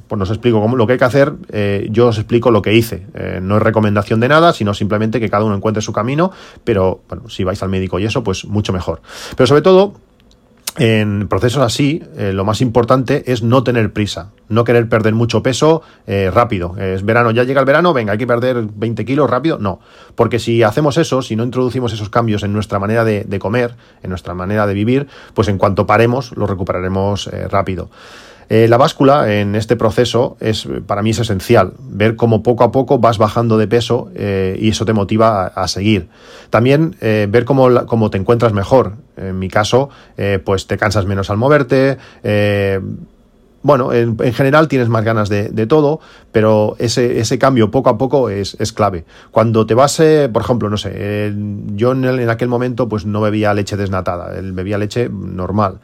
pues 0.06 0.18
no 0.18 0.22
os 0.22 0.30
explico 0.30 0.60
cómo, 0.60 0.76
lo 0.76 0.86
que 0.86 0.94
hay 0.94 0.98
que 0.98 1.04
hacer, 1.04 1.34
yo 1.90 2.08
os 2.08 2.18
explico 2.18 2.50
lo 2.50 2.62
que 2.62 2.74
hice. 2.74 3.06
no 3.42 3.56
es 3.56 3.62
recomendación 3.62 4.20
de 4.20 4.28
nada, 4.28 4.52
sino 4.52 4.72
simplemente 4.72 5.20
que 5.20 5.28
cada 5.28 5.44
uno 5.44 5.54
encuentre 5.54 5.82
su 5.82 5.92
camino, 5.92 6.32
pero 6.64 7.02
bueno, 7.08 7.28
si 7.28 7.44
vais 7.44 7.62
al 7.62 7.68
médico 7.68 7.98
y 7.98 8.04
eso, 8.04 8.22
pues 8.22 8.44
mucho 8.44 8.72
mejor. 8.72 9.02
Pero 9.36 9.46
sobre 9.46 9.62
todo, 9.62 9.94
en 10.80 11.28
procesos 11.28 11.62
así, 11.62 12.02
eh, 12.16 12.32
lo 12.32 12.46
más 12.46 12.62
importante 12.62 13.30
es 13.30 13.42
no 13.42 13.62
tener 13.62 13.92
prisa, 13.92 14.30
no 14.48 14.64
querer 14.64 14.88
perder 14.88 15.14
mucho 15.14 15.42
peso 15.42 15.82
eh, 16.06 16.30
rápido. 16.32 16.74
Es 16.78 17.04
verano, 17.04 17.32
ya 17.32 17.44
llega 17.44 17.60
el 17.60 17.66
verano, 17.66 17.92
venga, 17.92 18.12
hay 18.12 18.18
que 18.18 18.26
perder 18.26 18.64
20 18.74 19.04
kilos 19.04 19.28
rápido. 19.28 19.58
No, 19.58 19.80
porque 20.14 20.38
si 20.38 20.62
hacemos 20.62 20.96
eso, 20.96 21.20
si 21.20 21.36
no 21.36 21.44
introducimos 21.44 21.92
esos 21.92 22.08
cambios 22.08 22.44
en 22.44 22.54
nuestra 22.54 22.78
manera 22.78 23.04
de, 23.04 23.38
comer, 23.38 23.74
en 24.02 24.08
nuestra 24.08 24.32
manera 24.32 24.66
de 24.66 24.72
vivir, 24.72 25.06
pues 25.34 25.48
en 25.48 25.58
cuanto 25.58 25.86
paremos, 25.86 26.34
lo 26.34 26.46
recuperaremos 26.46 27.26
eh, 27.26 27.46
rápido. 27.46 27.90
Eh, 28.52 28.66
la 28.66 28.78
báscula 28.78 29.32
en 29.32 29.54
este 29.54 29.76
proceso 29.76 30.36
es 30.40 30.66
para 30.88 31.02
mí 31.02 31.10
es 31.10 31.20
esencial, 31.20 31.74
ver 31.78 32.16
cómo 32.16 32.42
poco 32.42 32.64
a 32.64 32.72
poco 32.72 32.98
vas 32.98 33.16
bajando 33.16 33.56
de 33.56 33.68
peso 33.68 34.10
eh, 34.16 34.58
y 34.60 34.70
eso 34.70 34.84
te 34.84 34.92
motiva 34.92 35.46
a, 35.46 35.68
seguir. 35.68 36.08
También 36.50 36.96
eh, 37.00 37.28
ver 37.30 37.44
cómo, 37.44 37.86
cómo, 37.86 38.10
te 38.10 38.18
encuentras 38.18 38.52
mejor. 38.52 38.94
En 39.16 39.38
mi 39.38 39.48
caso, 39.48 39.90
pues 40.44 40.66
te 40.66 40.78
cansas 40.78 41.04
menos 41.04 41.28
al 41.28 41.36
moverte 41.36 41.98
bueno, 43.62 43.92
en, 43.92 44.16
general 44.32 44.68
tienes 44.68 44.88
más 44.88 45.04
ganas 45.04 45.28
de, 45.28 45.66
todo, 45.66 46.00
pero 46.32 46.76
ese, 46.78 47.20
ese, 47.20 47.38
cambio 47.38 47.70
poco 47.70 47.90
a 47.90 47.98
poco 47.98 48.30
es, 48.30 48.56
es 48.58 48.72
clave. 48.72 49.04
Cuando 49.30 49.66
te 49.66 49.74
vas, 49.74 50.00
eh, 50.00 50.30
por 50.32 50.42
ejemplo, 50.42 50.70
no 50.70 50.78
sé, 50.78 51.34
yo 51.74 51.92
en, 51.92 52.28
aquel 52.30 52.48
momento 52.48 52.88
pues 52.88 53.04
no 53.04 53.20
bebía 53.20 53.52
leche 53.52 53.76
desnatada, 53.76 54.30
bebía 54.40 54.78
leche 54.78 55.10
normal. 55.10 55.80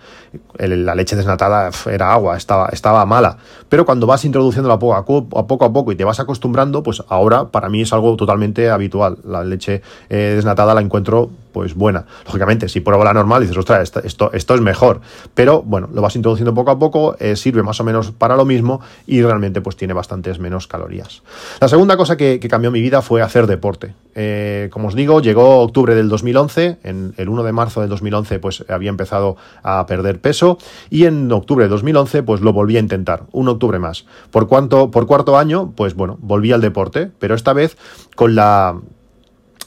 la 0.59 0.95
leche 0.95 1.17
desnatada 1.17 1.71
era 1.91 2.13
agua, 2.13 2.37
estaba, 2.37 2.69
estaba 2.73 3.05
mala. 3.05 3.37
Pero 3.69 3.85
cuando 3.85 4.07
vas 4.07 4.25
introduciéndola 4.25 4.79
poco 4.79 4.95
a, 4.95 5.05
poco 5.47 5.65
a 5.65 5.73
poco 5.73 5.93
y 5.93 5.97
te 5.97 6.05
vas 6.05 6.19
acostumbrando, 6.19 6.83
pues 6.83 7.03
ahora 7.09 7.49
para 7.51 7.69
mí 7.69 7.83
es 7.83 7.93
algo 7.93 8.17
totalmente 8.17 8.71
habitual. 8.71 9.19
La 9.25 9.45
leche 9.45 9.83
eh, 10.09 10.33
desnatada 10.37 10.75
la 10.75 10.81
encuentro 10.81 11.31
pues 11.57 11.75
buena. 11.75 12.05
Lógicamente, 12.27 12.69
si 12.69 12.81
pruebo 12.81 13.03
la 13.03 13.15
normal, 13.15 13.41
dices, 13.41 13.57
ostras, 13.57 13.81
esto, 14.05 14.31
esto, 14.35 14.55
es 14.55 14.61
mejor. 14.61 15.01
Pero 15.33 15.63
bueno, 15.63 15.89
lo 15.91 16.03
vas 16.03 16.15
introduciendo 16.15 16.53
poco 16.53 16.71
a 16.71 16.79
poco, 16.79 17.17
eh, 17.19 17.35
sirve 17.35 17.63
más 17.63 17.81
o 17.81 17.85
menos 17.85 18.11
para 18.11 18.37
lo 18.37 18.45
mismo 18.45 18.83
y 19.07 19.23
realmente 19.23 19.63
pues 19.63 19.75
tiene 19.75 19.95
bastantes 19.95 20.39
menos 20.39 20.67
calorías. 20.67 21.23
La 21.59 21.69
segunda 21.69 21.97
cosa 21.97 22.19
que, 22.19 22.39
cambió 22.41 22.71
mi 22.71 22.83
vida 22.83 23.01
fue 23.01 23.23
hacer 23.23 23.47
deporte. 23.47 23.95
Eh, 24.15 24.69
como 24.71 24.89
os 24.89 24.95
digo, 24.95 25.23
llegó 25.23 25.63
octubre 25.63 25.95
del 25.95 26.11
2011, 26.11 26.77
en 26.83 27.15
el 27.17 27.31
1 27.31 27.43
de 27.43 27.53
marzo 27.53 27.81
del 27.81 27.89
2011 27.89 28.39
pues 28.39 28.63
había 28.69 28.91
empezado 28.91 29.39
a 29.63 29.87
perder 29.87 30.21
peso 30.21 30.59
y 30.91 31.07
en 31.07 31.33
octubre 31.33 31.65
de 31.65 31.71
2011 31.71 32.23
pues 32.23 32.43
lo 32.43 32.53
volví 32.53 32.77
a 32.77 32.81
intentar, 32.81 33.23
un 33.33 33.49
octubre 33.49 33.79
más. 33.79 34.05
Por, 34.31 34.47
por 34.47 35.07
cuarto 35.07 35.39
año, 35.39 35.73
pues 35.75 35.95
bueno, 35.95 36.19
volví 36.21 36.53
al 36.53 36.61
deporte, 36.61 37.11
pero 37.19 37.35
esta 37.35 37.55
vez 37.55 37.79
con 38.15 38.35
la 38.35 38.79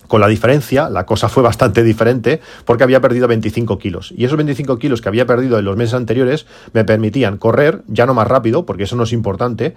con 0.09 0.19
la 0.19 0.27
diferencia, 0.27 0.89
la 0.89 1.05
cosa 1.05 1.29
fue 1.29 1.41
bastante 1.41 1.83
diferente 1.83 2.41
porque 2.65 2.83
había 2.83 2.99
perdido 2.99 3.29
25 3.29 3.79
kilos. 3.79 4.13
Y 4.17 4.25
esos 4.25 4.35
25 4.35 4.77
kilos 4.77 5.01
que 5.01 5.07
había 5.07 5.25
perdido 5.25 5.57
en 5.57 5.63
los 5.63 5.77
meses 5.77 5.93
anteriores 5.93 6.45
me 6.73 6.83
permitían 6.83 7.37
correr, 7.37 7.83
ya 7.87 8.05
no 8.05 8.13
más 8.13 8.27
rápido, 8.27 8.65
porque 8.65 8.83
eso 8.83 8.97
no 8.97 9.03
es 9.03 9.13
importante, 9.13 9.75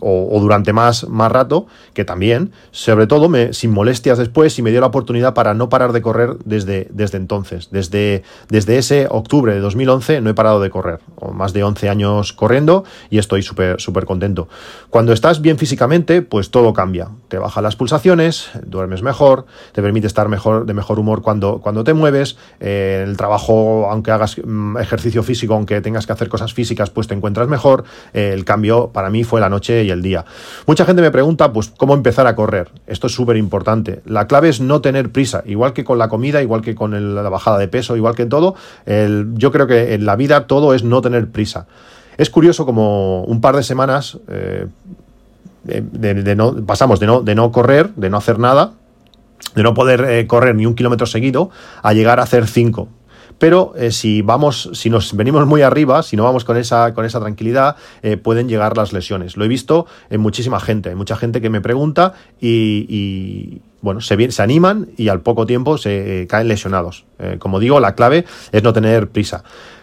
o, 0.00 0.38
durante 0.40 0.72
más, 0.72 1.06
más 1.08 1.30
rato, 1.30 1.66
que 1.92 2.06
también, 2.06 2.52
sobre 2.70 3.06
todo 3.06 3.28
me, 3.28 3.52
sin 3.52 3.72
molestias 3.72 4.16
después, 4.16 4.58
y 4.58 4.62
me 4.62 4.70
dio 4.70 4.80
la 4.80 4.86
oportunidad 4.86 5.34
para 5.34 5.52
no 5.52 5.68
parar 5.68 5.92
de 5.92 6.00
correr 6.00 6.36
desde, 6.46 6.88
desde 6.90 7.18
entonces. 7.18 7.68
Desde, 7.70 8.22
desde 8.48 8.78
ese 8.78 9.06
octubre 9.10 9.52
de 9.52 9.60
2011 9.60 10.22
no 10.22 10.30
he 10.30 10.34
parado 10.34 10.60
de 10.60 10.70
correr, 10.70 11.00
o 11.16 11.32
más 11.32 11.52
de 11.52 11.62
11 11.62 11.90
años 11.90 12.32
corriendo 12.32 12.84
y 13.10 13.18
estoy 13.18 13.42
súper 13.42 13.80
súper 13.82 14.06
contento. 14.06 14.48
Cuando 14.88 15.12
estás 15.12 15.42
bien 15.42 15.58
físicamente, 15.58 16.22
pues 16.22 16.50
todo 16.50 16.72
cambia. 16.72 17.08
Te 17.28 17.38
bajan 17.38 17.64
las 17.64 17.76
pulsaciones, 17.76 18.50
duermes 18.64 19.02
mejor, 19.02 19.46
te 19.72 19.82
permite 19.82 20.06
estar 20.06 20.28
mejor, 20.28 20.66
de 20.66 20.74
mejor 20.74 20.98
humor 20.98 21.22
cuando, 21.22 21.60
cuando 21.60 21.84
te 21.84 21.94
mueves. 21.94 22.36
Eh, 22.60 23.04
el 23.06 23.16
trabajo, 23.16 23.88
aunque 23.90 24.10
hagas 24.10 24.36
mm, 24.42 24.78
ejercicio 24.78 25.22
físico, 25.22 25.54
aunque 25.54 25.80
tengas 25.80 26.06
que 26.06 26.12
hacer 26.12 26.28
cosas 26.28 26.52
físicas, 26.54 26.90
pues 26.90 27.08
te 27.08 27.14
encuentras 27.14 27.48
mejor. 27.48 27.84
Eh, 28.12 28.32
el 28.32 28.44
cambio 28.44 28.90
para 28.92 29.10
mí 29.10 29.24
fue 29.24 29.40
la 29.40 29.48
noche 29.48 29.84
y 29.84 29.90
el 29.90 30.02
día. 30.02 30.24
Mucha 30.66 30.84
gente 30.84 31.02
me 31.02 31.10
pregunta, 31.10 31.52
pues, 31.52 31.72
cómo 31.76 31.94
empezar 31.94 32.26
a 32.26 32.36
correr. 32.36 32.70
Esto 32.86 33.06
es 33.06 33.14
súper 33.14 33.36
importante. 33.36 34.02
La 34.04 34.26
clave 34.26 34.48
es 34.48 34.60
no 34.60 34.80
tener 34.80 35.10
prisa, 35.10 35.42
igual 35.46 35.72
que 35.72 35.84
con 35.84 35.98
la 35.98 36.08
comida, 36.08 36.42
igual 36.42 36.62
que 36.62 36.74
con 36.74 37.14
la 37.14 37.28
bajada 37.28 37.58
de 37.58 37.68
peso, 37.68 37.96
igual 37.96 38.14
que 38.14 38.26
todo. 38.26 38.54
yo 38.86 39.52
creo 39.52 39.66
que 39.66 39.94
en 39.94 40.06
la 40.06 40.16
vida 40.16 40.46
todo 40.46 40.74
es 40.74 40.84
no 40.84 41.00
tener 41.00 41.30
prisa. 41.30 41.66
Es 42.18 42.30
curioso 42.30 42.66
como 42.66 43.24
un 43.24 43.40
par 43.40 43.56
de 43.56 43.62
semanas 43.62 44.18
eh, 44.28 44.66
de, 45.64 46.34
no, 46.36 46.54
pasamos 46.66 47.00
de 47.00 47.06
no, 47.06 47.22
de 47.22 47.34
no 47.34 47.50
correr, 47.52 47.90
de 47.94 48.10
no 48.10 48.16
hacer 48.16 48.38
nada, 48.38 48.72
de 49.54 49.62
no 49.62 49.74
poder 49.74 50.04
eh, 50.08 50.26
correr 50.26 50.54
ni 50.54 50.66
un 50.66 50.74
kilómetro 50.74 51.06
seguido 51.06 51.50
a 51.82 51.92
llegar 51.92 52.20
a 52.20 52.24
hacer 52.24 52.46
cinco. 52.46 52.88
Pero 53.38 53.72
eh, 53.76 53.90
si 53.90 54.22
vamos, 54.22 54.70
si 54.74 54.88
nos 54.88 55.16
venimos 55.16 55.46
muy 55.46 55.62
arriba, 55.62 56.02
si 56.02 56.16
no 56.16 56.22
vamos 56.22 56.44
con 56.44 56.56
esa, 56.56 56.94
con 56.94 57.04
esa 57.04 57.18
tranquilidad, 57.18 57.76
eh, 58.02 58.16
pueden 58.16 58.48
llegar 58.48 58.76
las 58.76 58.92
lesiones. 58.92 59.36
Lo 59.36 59.44
he 59.44 59.48
visto 59.48 59.86
en 60.10 60.20
muchísima 60.20 60.60
gente, 60.60 60.90
hay 60.90 60.94
mucha 60.94 61.16
gente 61.16 61.40
que 61.40 61.50
me 61.50 61.60
pregunta 61.60 62.14
y, 62.40 63.60
bueno, 63.80 64.00
se, 64.00 64.30
se, 64.30 64.42
animan 64.42 64.88
y 64.96 65.08
al 65.08 65.22
poco 65.22 65.44
tiempo 65.44 65.76
se 65.76 66.26
caen 66.28 66.46
lesionados. 66.46 67.04
como 67.40 67.58
digo, 67.58 67.80
la 67.80 67.96
clave 67.96 68.26
es 68.52 68.62
no 68.62 68.72
tener 68.72 69.08
prisa. 69.08 69.42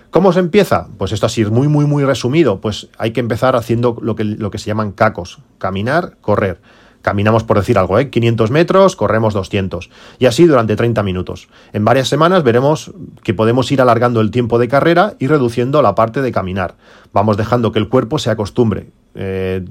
¿Cómo 0.10 0.34
se 0.34 0.39
empieza? 0.39 0.88
Pues 0.98 1.12
esto 1.12 1.28
así 1.28 1.46
muy, 1.46 1.68
muy, 1.68 1.86
muy 1.86 2.04
resumido. 2.04 2.62
Pues 2.62 2.88
hay 2.98 3.12
que 3.12 3.20
empezar 3.20 3.56
haciendo 3.56 3.98
lo 4.01 4.16
que, 4.16 4.24
lo 4.24 4.50
que 4.50 4.58
se 4.58 4.66
llaman 4.66 4.92
cacos. 4.92 5.39
Caminar, 5.60 6.18
correr. 6.22 6.60
Caminamos, 7.01 7.44
por 7.44 7.58
decir 7.58 7.77
algo, 7.77 7.98
¿eh? 7.98 8.10
500 8.10 8.51
metros, 8.51 8.96
corremos 8.96 9.34
200. 9.34 9.89
Y 10.20 10.25
así 10.25 10.46
durante 10.46 10.75
30 10.75 11.01
minutos. 11.03 11.48
En 11.72 11.86
varias 11.86 12.10
semanas 12.10 12.44
veremos 12.44 12.91
que 13.24 13.34
podemos 13.34 13.72
ir 13.72 13.82
alargando 13.82 14.20
el 14.20 14.32
tiempo 14.32 14.60
de 14.60 14.68
carrera 14.68 15.15
y 15.18 15.27
reduciendo 15.27 15.82
la 15.82 15.96
parte 15.96 16.22
de 16.22 16.32
caminar. 16.32 16.75
Vamos 17.13 17.38
dejando 17.38 17.72
que 17.72 17.79
el 17.79 17.89
cuerpo 17.89 18.20
se 18.20 18.29
acostumbre. 18.29 18.88
Eh, 19.22 19.66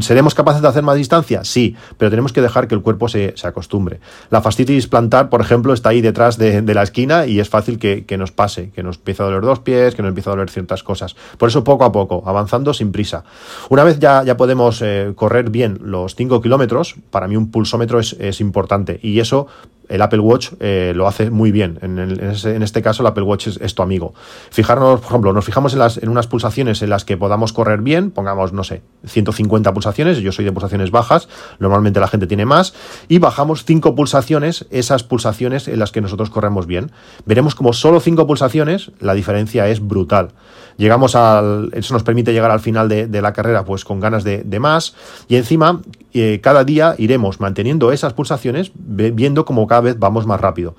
¿Seremos 0.00 0.36
capaces 0.36 0.62
de 0.62 0.68
hacer 0.68 0.84
más 0.84 0.94
distancia? 0.94 1.42
Sí, 1.42 1.74
pero 1.98 2.10
tenemos 2.10 2.32
que 2.32 2.40
dejar 2.40 2.68
que 2.68 2.76
el 2.76 2.80
cuerpo 2.80 3.08
se, 3.08 3.34
acostumbre. 3.42 3.98
La 4.30 4.40
fascitis 4.40 4.86
plantar, 4.86 5.30
por 5.30 5.40
ejemplo, 5.40 5.72
está 5.72 5.88
ahí 5.88 6.00
detrás 6.00 6.38
de, 6.38 6.62
la 6.62 6.84
esquina 6.84 7.26
y 7.26 7.40
es 7.40 7.48
fácil 7.48 7.80
que, 7.80 8.16
nos 8.16 8.30
pase, 8.30 8.70
que 8.70 8.84
nos 8.84 8.96
empiece 8.98 9.22
a 9.22 9.26
doler 9.26 9.42
dos 9.42 9.58
pies, 9.58 9.96
que 9.96 10.02
nos 10.02 10.10
empiece 10.10 10.30
a 10.30 10.34
doler 10.34 10.48
ciertas 10.48 10.84
cosas. 10.84 11.16
Por 11.38 11.48
eso 11.48 11.64
poco 11.64 11.84
a 11.84 11.90
poco, 11.90 12.22
avanzando 12.24 12.72
sin 12.72 12.92
prisa. 12.92 13.24
Una 13.68 13.82
vez 13.82 13.98
ya, 13.98 14.22
ya 14.22 14.36
podemos 14.36 14.80
eh, 14.80 15.12
correr 15.16 15.50
bien 15.50 15.80
los 15.82 16.14
5 16.14 16.40
kilómetros, 16.40 16.94
para 17.10 17.26
mí 17.26 17.36
un 17.36 17.50
pulsómetro 17.50 17.98
es, 17.98 18.12
es 18.20 18.40
importante 18.40 19.00
y 19.02 19.18
eso 19.18 19.48
el 19.88 20.02
Apple 20.02 20.20
Watch 20.20 20.52
eh, 20.60 20.92
lo 20.94 21.06
hace 21.06 21.30
muy 21.30 21.52
bien. 21.52 21.78
En, 21.82 22.62
este 22.62 22.82
caso, 22.82 23.02
el 23.02 23.06
Apple 23.06 23.24
Watch 23.24 23.48
es, 23.48 23.74
tu 23.74 23.82
amigo. 23.82 24.14
Fijarnos, 24.50 25.00
por 25.00 25.08
ejemplo, 25.08 25.32
nos 25.32 25.44
fijamos 25.44 25.74
en, 25.74 25.80
en 26.02 26.08
unas 26.08 26.26
pulsaciones 26.26 26.82
en 26.82 26.90
las 26.90 27.04
que 27.04 27.16
podamos 27.16 27.52
correr 27.52 27.80
bien, 27.80 28.10
pongamos, 28.10 28.52
no 28.52 28.64
sé, 28.64 28.82
150 29.06 29.72
pulsaciones, 29.72 30.18
yo 30.18 30.32
soy 30.32 30.44
de 30.44 30.52
pulsaciones 30.52 30.90
bajas, 30.90 31.28
normalmente 31.58 32.00
la 32.00 32.08
gente 32.08 32.26
tiene 32.26 32.46
más, 32.46 32.74
y 33.08 33.18
bajamos 33.18 33.64
5 33.64 33.94
pulsaciones, 33.94 34.66
esas 34.70 35.02
pulsaciones 35.02 35.68
en 35.68 35.78
las 35.78 35.92
que 35.92 36.00
nosotros 36.00 36.30
corremos 36.30 36.66
bien. 36.66 36.90
Veremos 37.26 37.54
como 37.54 37.72
solo 37.72 38.00
5 38.00 38.26
pulsaciones, 38.26 38.92
la 39.00 39.14
diferencia 39.14 39.68
es 39.68 39.86
brutal. 39.86 40.30
Llegamos 40.76 41.14
al, 41.14 41.70
eso 41.72 41.94
nos 41.94 42.02
permite 42.02 42.32
llegar 42.32 42.50
al 42.50 42.60
final 42.60 42.88
de, 42.88 43.22
la 43.22 43.32
carrera 43.32 43.64
pues 43.64 43.84
con 43.84 44.00
ganas 44.00 44.24
de, 44.24 44.58
más, 44.58 44.94
y 45.28 45.36
encima 45.36 45.80
eh, 46.12 46.40
cada 46.42 46.64
día 46.64 46.94
iremos 46.98 47.40
manteniendo 47.40 47.92
esas 47.92 48.12
pulsaciones, 48.12 48.72
viendo 48.74 49.44
como 49.44 49.66
cada 49.66 49.73
vez 49.80 49.98
vamos 49.98 50.26
más 50.26 50.40
rápido. 50.40 50.74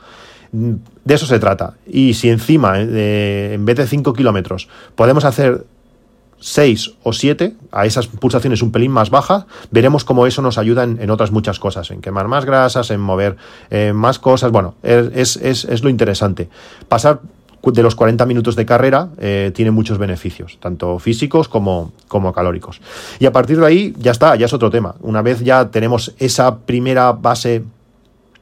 De 0.52 1.14
eso 1.14 1.26
se 1.26 1.40
trata. 1.40 1.74
Y 1.86 2.14
si 2.14 2.30
encima, 2.30 2.76
eh, 2.80 3.52
en 3.54 3.66
vez 3.66 3.76
de 3.78 3.88
5 3.88 4.14
kilómetros, 4.14 4.70
podemos 4.96 5.26
hacer 5.26 5.66
6 6.40 6.94
o 7.04 7.12
7, 7.12 7.56
a 7.72 7.86
esas 7.86 8.08
pulsaciones 8.08 8.62
un 8.62 8.72
pelín 8.72 8.92
más 8.92 9.10
bajas, 9.10 9.46
veremos 9.72 10.04
cómo 10.04 10.28
eso 10.28 10.42
nos 10.42 10.58
ayuda 10.58 10.84
en, 10.84 11.10
otras 11.10 11.32
muchas 11.32 11.60
cosas, 11.60 11.92
en 11.92 12.02
quemar 12.02 12.28
más 12.28 12.46
grasas, 12.46 12.92
en 12.92 13.02
mover 13.02 13.36
eh, 13.70 13.94
más 13.94 14.20
cosas. 14.20 14.52
Bueno, 14.52 14.76
es, 14.84 15.38
es, 15.38 15.84
lo 15.84 15.90
interesante. 15.90 16.50
Pasar 16.88 17.22
de 17.64 17.82
los 17.82 17.96
40 17.96 18.26
minutos 18.26 18.56
de 18.56 18.66
carrera 18.66 19.10
eh, 19.18 19.52
tiene 19.56 19.72
muchos 19.72 19.98
beneficios, 19.98 20.58
tanto 20.60 21.00
físicos 21.00 21.48
como, 21.48 21.94
como 22.08 22.32
calóricos. 22.32 22.80
Y 23.20 23.26
a 23.26 23.32
partir 23.32 23.60
de 23.60 23.66
ahí 23.66 23.94
ya 23.98 24.12
está, 24.12 24.36
ya 24.36 24.46
es 24.46 24.54
otro 24.54 24.70
tema. 24.70 24.96
Una 25.02 25.22
vez 25.22 25.40
ya 25.42 25.72
tenemos 25.72 26.14
esa 26.20 26.60
primera 26.60 27.12
base 27.14 27.64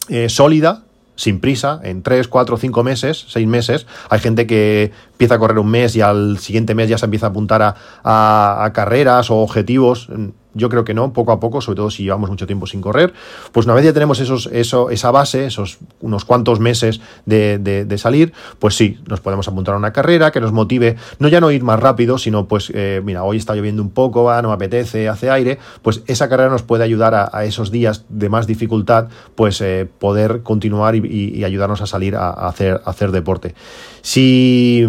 eh, 0.10 0.30
sólida, 0.30 0.84
sin 1.16 1.40
prisa, 1.40 1.80
en 1.84 2.02
3, 2.02 2.28
4, 2.28 2.58
5 2.58 2.84
meses, 2.84 3.26
6 3.30 3.48
meses. 3.48 3.86
Hay 4.10 4.20
gente 4.20 4.48
que 4.48 4.92
empieza 5.12 5.36
a 5.36 5.40
correr 5.40 5.60
un 5.60 5.70
mes 5.70 5.96
y 5.96 6.02
al 6.02 6.40
siguiente 6.40 6.76
mes 6.76 6.90
ya 6.90 6.98
se 6.98 7.06
empieza 7.06 7.28
a 7.28 7.30
apuntar 7.30 7.62
a, 7.62 8.64
a 8.64 8.74
carreras 8.74 9.30
o 9.30 9.38
objetivos. 9.38 10.10
Yo 10.54 10.70
creo 10.70 10.84
que 10.86 10.94
no, 10.94 11.14
poco 11.14 11.32
a 11.32 11.40
poco, 11.40 11.62
sobre 11.62 11.78
todo 11.78 11.90
si 11.90 12.04
llevamos 12.04 12.30
mucho 12.30 12.46
tiempo 12.46 12.68
sin 12.68 12.82
correr. 12.82 13.14
Pues 13.52 13.66
una 13.66 13.76
vez 13.76 13.86
ya 13.86 13.94
tenemos 13.94 14.20
esos, 14.20 14.48
eso, 14.52 14.90
esa 14.90 15.12
base, 15.12 15.46
esos 15.46 15.80
unos 16.02 16.26
cuantos 16.26 16.60
meses 16.60 17.02
de, 17.26 17.58
de, 17.60 17.98
salir, 17.98 18.34
pues 18.60 18.76
sí, 18.76 19.00
nos 19.08 19.22
podemos 19.22 19.48
apuntar 19.48 19.76
a 19.76 19.78
una 19.78 19.94
carrera 19.94 20.32
que 20.32 20.42
nos 20.42 20.52
motive, 20.52 20.98
no 21.20 21.28
ya 21.28 21.40
no 21.40 21.52
ir 21.52 21.64
más 21.64 21.80
rápido, 21.80 22.18
sino 22.18 22.48
pues, 22.48 22.72
eh, 22.74 23.02
mira, 23.04 23.24
hoy 23.24 23.38
está 23.38 23.56
lloviendo 23.56 23.82
un 23.82 23.92
poco, 23.92 24.30
no 24.42 24.50
me 24.50 24.54
apetece, 24.54 25.08
hace 25.10 25.30
aire, 25.30 25.60
pues 25.82 26.04
esa 26.08 26.30
carrera 26.30 26.50
nos 26.50 26.64
puede 26.64 26.84
ayudar 26.84 27.14
a, 27.16 27.46
esos 27.46 27.72
días 27.72 28.06
de 28.10 28.30
más 28.30 28.48
dificultad, 28.48 29.08
pues 29.36 29.62
eh, 29.62 29.88
poder 30.00 30.42
continuar 30.44 30.96
y, 30.96 31.44
ayudarnos 31.44 31.82
a 31.82 31.88
salir 31.88 32.16
a, 32.16 32.30
hacer, 32.30 32.82
a 32.86 32.90
hacer 32.90 33.12
deporte. 33.12 33.54
Si, 34.02 34.86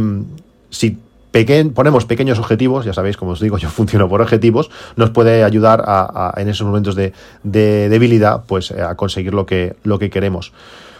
si 0.70 0.98
ponemos 1.74 2.04
pequeños 2.04 2.38
objetivos, 2.38 2.84
ya 2.84 2.92
sabéis, 2.92 3.16
como 3.16 3.32
os 3.32 3.40
digo, 3.40 3.58
yo 3.64 3.68
funciono 3.68 4.08
por 4.08 4.20
objetivos, 4.20 4.70
nos 4.96 5.10
puede 5.10 5.44
ayudar 5.44 5.82
a, 5.86 6.32
en 6.36 6.48
esos 6.48 6.66
momentos 6.66 6.94
de, 6.94 7.12
debilidad, 7.42 8.44
pues 8.46 8.70
eh, 8.70 8.82
a 8.82 8.94
conseguir 8.94 9.34
lo 9.34 9.46
que, 9.46 9.76
lo 9.82 9.98
que 9.98 10.10
queremos. 10.10 10.52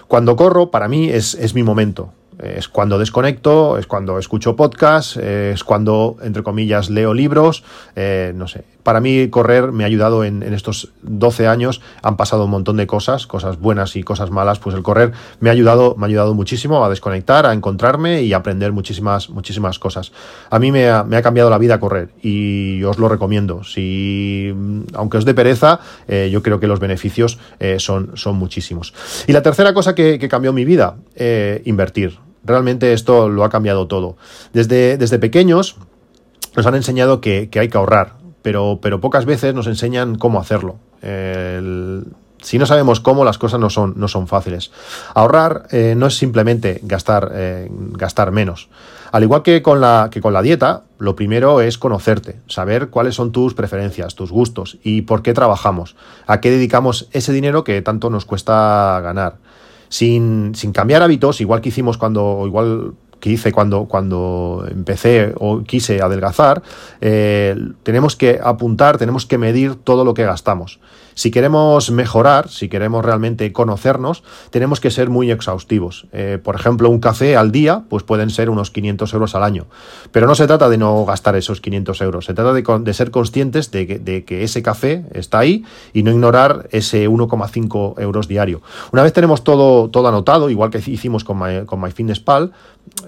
Cuando 0.08 0.36
corro, 0.36 0.70
para 0.70 0.88
mí 0.88 1.08
es, 1.08 1.34
es 1.34 1.54
mi 1.54 1.62
momento. 1.62 2.12
Es 2.42 2.68
cuando 2.68 2.98
desconecto, 2.98 3.78
es 3.78 3.86
cuando 3.86 4.18
escucho 4.18 4.56
podcast, 4.56 5.16
es 5.16 5.62
cuando, 5.62 6.16
entre 6.22 6.42
comillas, 6.42 6.90
leo 6.90 7.14
libros, 7.14 7.62
eh, 7.94 8.32
no 8.34 8.48
sé. 8.48 8.64
Para 8.84 9.00
mí 9.00 9.28
correr 9.28 9.72
me 9.72 9.82
ha 9.82 9.88
ayudado 9.88 10.22
en, 10.22 10.42
estos 10.44 10.92
12 11.02 11.48
años, 11.48 11.80
han 12.02 12.16
pasado 12.16 12.44
un 12.44 12.52
montón 12.52 12.76
de 12.76 12.86
cosas, 12.86 13.26
cosas 13.26 13.58
buenas 13.58 13.96
y 13.96 14.04
cosas 14.04 14.30
malas, 14.30 14.60
pues 14.60 14.76
el 14.76 14.82
correr 14.82 15.12
me 15.40 15.48
ha 15.48 15.52
ayudado, 15.52 15.96
me 15.98 16.04
ha 16.04 16.08
ayudado 16.08 16.34
muchísimo 16.34 16.84
a 16.84 16.88
desconectar, 16.88 17.46
a 17.46 17.52
encontrarme 17.52 18.22
y 18.22 18.32
a 18.32 18.36
aprender 18.36 18.70
muchísimas, 18.70 19.30
muchísimas 19.30 19.80
cosas. 19.80 20.12
A 20.50 20.60
mí 20.60 20.70
me 20.70 20.88
ha, 20.88 21.22
cambiado 21.22 21.50
la 21.50 21.58
vida 21.58 21.80
correr 21.80 22.10
y 22.22 22.84
os 22.84 22.98
lo 22.98 23.08
recomiendo. 23.08 23.64
Si, 23.64 24.54
aunque 24.92 25.16
os 25.16 25.24
dé 25.24 25.34
pereza, 25.34 25.80
eh, 26.06 26.28
yo 26.30 26.42
creo 26.42 26.60
que 26.60 26.68
los 26.68 26.78
beneficios 26.78 27.38
eh, 27.58 27.76
son, 27.80 28.12
son 28.14 28.36
muchísimos. 28.36 28.94
Y 29.26 29.32
la 29.32 29.42
tercera 29.42 29.74
cosa 29.74 29.94
que, 29.94 30.24
cambió 30.28 30.52
mi 30.52 30.64
vida, 30.64 30.96
invertir 31.64 32.18
Realmente 32.44 32.92
esto 32.92 33.28
lo 33.28 33.44
ha 33.44 33.50
cambiado 33.50 33.86
todo. 33.86 34.16
Desde, 34.52 34.98
desde 34.98 35.18
pequeños 35.18 35.76
nos 36.54 36.66
han 36.66 36.74
enseñado 36.74 37.20
que, 37.20 37.48
hay 37.54 37.68
que 37.68 37.78
ahorrar, 37.78 38.16
pero, 38.44 38.78
pero, 38.82 39.00
pocas 39.00 39.24
veces 39.24 39.54
nos 39.54 39.66
enseñan 39.66 40.16
cómo 40.16 40.38
hacerlo. 40.38 40.76
si 41.00 42.58
no 42.58 42.66
sabemos 42.66 43.00
cómo, 43.00 43.24
las 43.24 43.38
cosas 43.38 43.58
no 43.58 43.70
son, 43.70 43.94
no 43.96 44.06
son 44.06 44.28
fáciles. 44.28 44.70
Ahorrar 45.14 45.66
eh, 45.70 45.94
no 45.96 46.08
es 46.08 46.18
simplemente 46.18 46.78
gastar, 46.82 47.32
eh, 47.32 47.70
gastar 47.70 48.32
menos. 48.32 48.68
Al 49.12 49.22
igual 49.22 49.42
que 49.42 49.62
con, 49.62 49.80
la, 49.80 50.10
que 50.10 50.20
con 50.20 50.34
la 50.34 50.42
dieta, 50.42 50.82
lo 50.98 51.16
primero 51.16 51.62
es 51.62 51.78
conocerte, 51.78 52.36
saber 52.46 52.90
cuáles 52.90 53.14
son 53.14 53.32
tus 53.32 53.54
preferencias, 53.54 54.14
tus 54.14 54.30
gustos 54.30 54.76
y 54.82 55.02
por 55.02 55.22
qué 55.22 55.32
trabajamos, 55.32 55.96
a 56.26 56.42
qué 56.42 56.50
dedicamos 56.50 57.08
ese 57.12 57.32
dinero 57.32 57.64
que 57.64 57.80
tanto 57.80 58.10
nos 58.10 58.26
cuesta 58.26 59.00
ganar 59.02 59.36
sin, 59.88 60.54
sin 60.54 60.72
cambiar 60.72 61.02
hábitos, 61.02 61.40
igual 61.40 61.60
que 61.60 61.68
hicimos 61.70 61.96
cuando, 61.96 62.42
igual 62.44 62.94
que 63.24 63.30
hice 63.30 63.52
cuando, 63.52 63.86
cuando 63.86 64.66
empecé 64.70 65.32
o 65.38 65.62
quise 65.62 66.02
adelgazar, 66.02 66.62
eh, 67.00 67.56
tenemos 67.82 68.16
que 68.16 68.38
apuntar, 68.44 68.98
tenemos 68.98 69.24
que 69.24 69.38
medir 69.38 69.76
todo 69.76 70.04
lo 70.04 70.12
que 70.12 70.24
gastamos. 70.24 70.78
Si 71.14 71.30
queremos 71.30 71.90
mejorar, 71.90 72.48
si 72.48 72.68
queremos 72.68 73.04
realmente 73.04 73.52
conocernos, 73.52 74.22
tenemos 74.50 74.80
que 74.80 74.90
ser 74.90 75.10
muy 75.10 75.30
exhaustivos. 75.30 76.06
Eh, 76.12 76.38
por 76.42 76.54
ejemplo, 76.54 76.90
un 76.90 77.00
café 77.00 77.36
al 77.36 77.52
día, 77.52 77.84
pues 77.88 78.02
pueden 78.02 78.30
ser 78.30 78.50
unos 78.50 78.70
500 78.70 79.12
euros 79.14 79.34
al 79.34 79.44
año. 79.44 79.66
Pero 80.12 80.26
no 80.26 80.34
se 80.34 80.46
trata 80.46 80.68
de 80.68 80.78
no 80.78 81.04
gastar 81.04 81.36
esos 81.36 81.60
500 81.60 82.00
euros, 82.00 82.24
se 82.24 82.34
trata 82.34 82.52
de, 82.52 82.94
ser 82.94 83.10
conscientes 83.10 83.70
de 83.70 84.24
que, 84.26 84.44
ese 84.44 84.62
café 84.62 85.04
está 85.12 85.38
ahí 85.38 85.64
y 85.92 86.02
no 86.02 86.10
ignorar 86.10 86.68
ese 86.70 87.08
1,5 87.08 88.00
euros 88.00 88.28
diario. 88.28 88.62
Una 88.92 89.02
vez 89.02 89.12
tenemos 89.12 89.44
todo, 89.44 89.88
todo 89.88 90.08
anotado, 90.08 90.50
igual 90.50 90.70
que 90.70 90.78
hicimos 90.78 91.24
con, 91.24 91.38
My, 91.38 91.64
con 91.64 91.80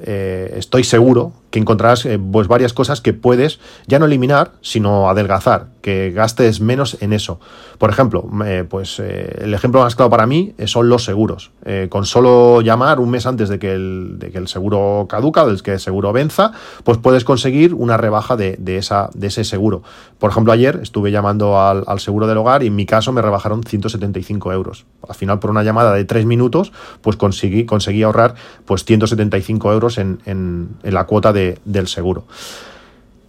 eh, 0.03 0.55
estoy 0.57 0.85
seguro 0.85 1.33
que 1.57 1.61
encontrarás 1.61 2.05
eh, 2.05 2.19
pues 2.19 2.49
varias 2.49 2.75
cosas 2.75 3.01
que 3.01 3.15
puedes 3.15 3.61
ya 3.87 3.99
no 3.99 4.05
eliminar, 4.05 4.53
sino 4.61 5.09
adelgazar, 5.09 5.69
que 5.81 6.11
gastes 6.11 6.61
menos 6.61 6.99
en 7.01 7.15
eso. 7.15 7.41
Por 7.79 7.89
ejemplo, 7.89 8.29
eh, 8.45 8.65
pues 8.69 8.99
el 8.99 9.55
ejemplo 9.55 9.81
más 9.81 9.97
claro 9.97 10.11
para 10.11 10.27
mí 10.27 10.55
son 10.67 10.89
los 10.89 11.05
seguros. 11.05 11.51
con 11.89 12.05
solo 12.05 12.61
llamar 12.61 13.01
un 13.01 13.11
mes 13.11 13.27
antes 13.27 13.49
de 13.49 13.59
que, 13.59 13.73
el, 13.73 14.19
de 14.19 14.31
que 14.31 14.39
el 14.39 14.49
seguro 14.49 15.07
caduca, 15.09 15.47
del 15.47 15.63
que 15.63 15.73
el 15.73 15.81
seguro 15.81 16.13
venza, 16.13 16.53
pues 16.85 16.99
puedes 16.99 17.25
conseguir 17.25 17.75
una 17.75 17.97
rebaja 17.97 18.37
de, 18.37 18.59
esa, 18.77 19.11
de 19.15 19.29
ese 19.29 19.45
seguro. 19.45 19.83
Por 20.19 20.31
ejemplo, 20.31 20.53
ayer 20.53 20.81
estuve 20.83 21.11
llamando 21.11 21.61
al, 21.61 21.85
al, 21.87 22.01
seguro 22.01 22.27
del 22.27 22.39
hogar 22.39 22.63
y 22.63 22.69
en 22.69 22.77
mi 22.77 22.87
caso 22.87 23.13
me 23.13 23.23
rebajaron 23.23 23.63
175 23.63 24.53
euros. 24.53 24.87
Al 25.09 25.15
final, 25.15 25.39
por 25.39 25.51
una 25.51 25.63
llamada 25.63 25.93
de 25.93 26.05
tres 26.05 26.27
minutos, 26.27 26.73
pues 27.01 27.17
conseguí, 27.17 27.65
conseguí 27.65 28.03
ahorrar 28.03 28.35
pues 28.65 28.85
175 28.85 29.73
euros 29.73 29.99
en, 29.99 30.21
en, 30.27 30.77
la 30.83 31.05
cuota 31.05 31.33
de, 31.33 31.46
del 31.65 31.89
seguro. 31.89 32.25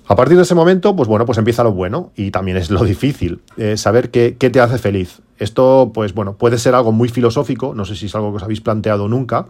A 0.09 0.15
partir 0.15 0.37
de 0.37 0.43
ese 0.43 0.55
momento, 0.55 0.95
pues 0.95 1.09
bueno, 1.09 1.25
pues 1.25 1.37
empieza 1.37 1.63
lo 1.63 1.73
bueno 1.73 2.11
y 2.15 2.31
también 2.31 2.55
es 2.57 2.69
lo 2.69 2.83
difícil, 2.85 3.41
eh, 3.57 3.75
saber 3.75 4.09
qué, 4.09 4.37
qué, 4.39 4.49
te 4.49 4.61
hace 4.61 4.77
feliz. 4.77 5.19
Esto, 5.37 5.91
pues 5.93 6.13
bueno, 6.13 6.33
puede 6.33 6.57
ser 6.57 6.75
algo 6.75 6.93
muy 6.93 7.09
filosófico, 7.09 7.73
no 7.75 7.83
sé 7.83 7.95
si 7.95 8.05
es 8.05 8.15
algo 8.15 8.31
que 8.31 8.37
os 8.37 8.43
habéis 8.43 8.61
planteado 8.61 9.09
nunca, 9.09 9.47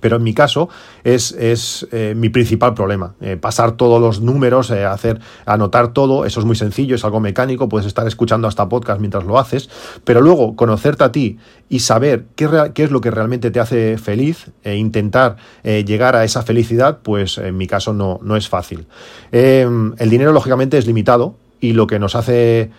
pero 0.00 0.16
en 0.16 0.22
mi 0.22 0.34
caso 0.34 0.68
es, 1.04 1.32
es 1.32 1.86
eh, 1.92 2.14
mi 2.16 2.28
principal 2.28 2.74
problema. 2.74 3.14
Eh, 3.20 3.36
pasar 3.36 3.72
todos 3.72 4.00
los 4.00 4.20
números, 4.20 4.70
eh, 4.70 4.84
hacer, 4.84 5.20
anotar 5.46 5.92
todo, 5.92 6.24
eso 6.24 6.40
es 6.40 6.46
muy 6.46 6.56
sencillo, 6.56 6.94
es 6.94 7.04
algo 7.04 7.20
mecánico, 7.20 7.68
puedes 7.68 7.86
estar 7.86 8.06
escuchando 8.06 8.48
hasta 8.48 8.68
podcast 8.68 9.00
mientras 9.00 9.24
lo 9.24 9.38
haces, 9.38 9.68
pero 10.04 10.20
luego 10.20 10.56
conocerte 10.56 11.04
a 11.04 11.12
ti 11.12 11.38
y 11.68 11.80
saber 11.80 12.26
qué, 12.36 12.48
es 12.76 12.90
lo 12.90 13.00
que 13.00 13.10
realmente 13.10 13.50
te 13.50 13.60
hace 13.60 13.98
feliz 13.98 14.50
e 14.62 14.76
intentar 14.76 15.36
llegar 15.62 16.16
a 16.16 16.24
esa 16.24 16.42
felicidad, 16.42 16.98
pues 17.02 17.38
en 17.38 17.56
mi 17.56 17.66
caso 17.66 17.92
no, 17.92 18.20
no 18.22 18.36
es 18.36 18.48
fácil. 18.48 18.86
el 19.32 20.10
dinero, 20.10 20.32
lógicamente, 20.32 20.78
es 20.78 20.86
limitado 20.86 21.36
y 21.60 21.72
lo 21.72 21.86
que 21.86 21.98
nos 21.98 22.14
hace 22.14 22.70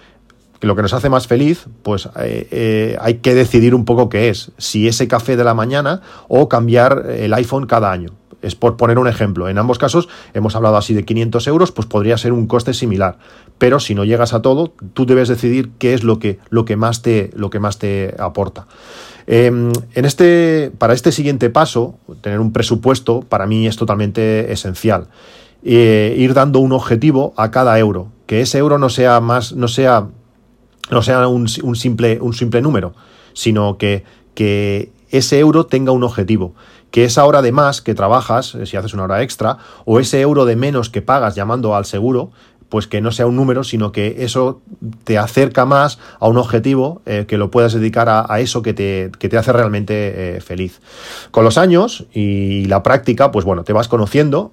lo 0.62 0.76
que 0.76 0.82
nos 0.82 0.94
hace 0.94 1.10
más 1.10 1.28
feliz, 1.28 1.68
pues 1.84 2.10
eh, 2.20 2.48
eh, 2.52 2.98
hay 3.00 3.16
que 3.16 3.34
decidir 3.34 3.74
un 3.74 3.86
poco 3.86 4.10
qué 4.10 4.30
es, 4.30 4.52
si 4.58 4.88
ese 4.88 5.08
café 5.08 5.38
de 5.38 5.44
la 5.44 5.54
mañana 5.54 6.02
o 6.28 6.50
cambiar 6.50 7.06
el 7.10 7.34
iPhone 7.34 7.66
cada 7.66 7.92
año. 7.92 8.10
Es 8.42 8.56
por 8.56 8.78
poner 8.78 9.00
un 9.00 9.08
ejemplo. 9.08 9.50
En 9.50 9.58
ambos 9.58 9.78
casos 9.78 10.08
hemos 10.34 10.56
hablado 10.56 10.78
así 10.78 10.94
de 10.94 11.04
500 11.04 11.48
euros, 11.48 11.72
pues 11.72 11.88
podría 11.88 12.18
ser 12.18 12.32
un 12.32 12.48
coste 12.48 12.74
similar. 12.74 13.18
Pero 13.58 13.80
si 13.80 13.96
no 13.96 14.06
llegas 14.06 14.34
a 14.34 14.42
todo, 14.42 14.74
tú 14.94 15.06
debes 15.06 15.28
decidir 15.28 15.72
qué 15.78 15.94
es 15.94 16.04
lo 16.04 16.20
que, 16.20 16.40
lo 16.50 16.64
que, 16.64 16.78
más, 16.78 17.02
te, 17.02 17.32
lo 17.36 17.50
que 17.50 17.60
más 17.60 17.80
te 17.80 18.16
aporta. 18.18 18.68
Em, 19.28 19.72
en 19.94 20.06
este, 20.06 20.72
para 20.78 20.94
este 20.94 21.12
siguiente 21.12 21.50
paso, 21.50 21.98
tener 22.22 22.40
un 22.40 22.54
presupuesto 22.54 23.22
para 23.22 23.46
mí 23.46 23.68
es 23.68 23.76
totalmente 23.76 24.52
esencial. 24.54 25.08
Eh, 25.62 26.16
ir 26.18 26.34
dando 26.34 26.60
un 26.60 26.72
objetivo 26.72 27.34
a 27.36 27.52
cada 27.52 27.78
euro. 27.78 28.08
Que 28.26 28.42
ese 28.42 28.60
euro 28.60 28.78
no 28.78 28.90
sea 28.90 29.20
más, 29.20 29.54
no 29.54 29.68
sea 29.68 30.08
no 30.90 31.02
sea 31.02 31.28
un, 31.28 31.48
simple, 31.48 32.20
un 32.22 32.34
simple 32.34 32.62
número, 32.62 32.94
sino 33.34 33.78
que, 33.78 34.04
que 34.34 34.92
ese 35.10 35.40
euro 35.40 35.66
tenga 35.66 35.92
un 35.92 36.04
objetivo, 36.04 36.54
que 36.92 37.04
esa 37.04 37.26
hora 37.26 37.42
de 37.42 37.52
más 37.52 37.82
que 37.82 37.96
trabajas, 37.96 38.56
eh, 38.56 38.66
si 38.66 38.78
haces 38.78 38.94
una 38.94 39.04
hora 39.04 39.22
extra, 39.22 39.58
o 39.86 40.00
ese 40.00 40.22
euro 40.22 40.46
de 40.46 40.56
menos 40.56 40.90
que 40.90 41.02
pagas 41.02 41.36
llamando 41.36 41.76
al 41.76 41.86
seguro, 41.86 42.32
pues 42.70 42.86
que 42.86 43.02
no 43.02 43.12
sea 43.12 43.26
un 43.26 43.36
número, 43.36 43.64
sino 43.64 43.92
que 43.92 44.18
eso 44.20 44.62
te 45.04 45.18
acerca 45.18 45.66
más 45.66 45.98
a 46.20 46.28
un 46.28 46.38
objetivo 46.38 47.02
eh, 47.06 47.26
que 47.28 47.38
lo 47.38 47.50
puedas 47.50 47.74
dedicar 47.74 48.08
a, 48.10 48.40
eso 48.40 48.62
que 48.62 48.74
te, 48.74 49.12
que 49.18 49.28
te, 49.28 49.38
hace 49.38 49.52
realmente 49.52 50.38
eh, 50.38 50.42
feliz. 50.42 50.80
Con 51.32 51.44
los 51.44 51.58
años 51.58 52.06
y 52.14 52.66
la 52.66 52.84
práctica, 52.84 53.32
pues 53.32 53.44
bueno, 53.44 53.64
te 53.64 53.74
vas 53.74 53.88
conociendo 53.88 54.52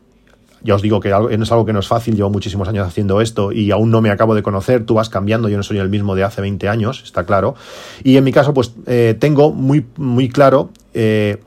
ya 0.66 0.74
os 0.74 0.83
digo 0.83 1.00
que 1.00 1.11
no 1.11 1.29
es 1.31 1.52
algo 1.52 1.64
que 1.64 1.72
no 1.72 1.79
es 1.79 1.87
fácil, 1.87 2.16
llevo 2.16 2.29
muchísimos 2.29 2.68
años 2.68 2.87
haciendo 2.87 3.20
esto 3.20 3.52
y 3.52 3.70
aún 3.70 3.90
no 3.90 4.02
me 4.02 4.11
acabo 4.11 4.35
de 4.35 4.42
conocer, 4.42 4.85
tú 4.85 4.94
vas 4.94 5.09
cambiando, 5.09 5.48
yo 5.48 5.57
no 5.57 5.62
soy 5.62 5.79
el 5.79 5.88
mismo 5.88 6.14
de 6.16 6.24
hace 6.24 6.40
20 6.40 6.68
años, 6.68 7.02
está 7.05 7.24
claro. 7.24 7.55
Y 8.02 8.16
en 8.16 8.24
mi 8.24 8.33
caso, 8.33 8.52
pues 8.52 8.74
eh, 8.87 9.16
tengo 9.18 9.52
muy, 9.52 9.87
muy 9.96 10.29
claro 10.29 10.70
eh, 10.92 11.38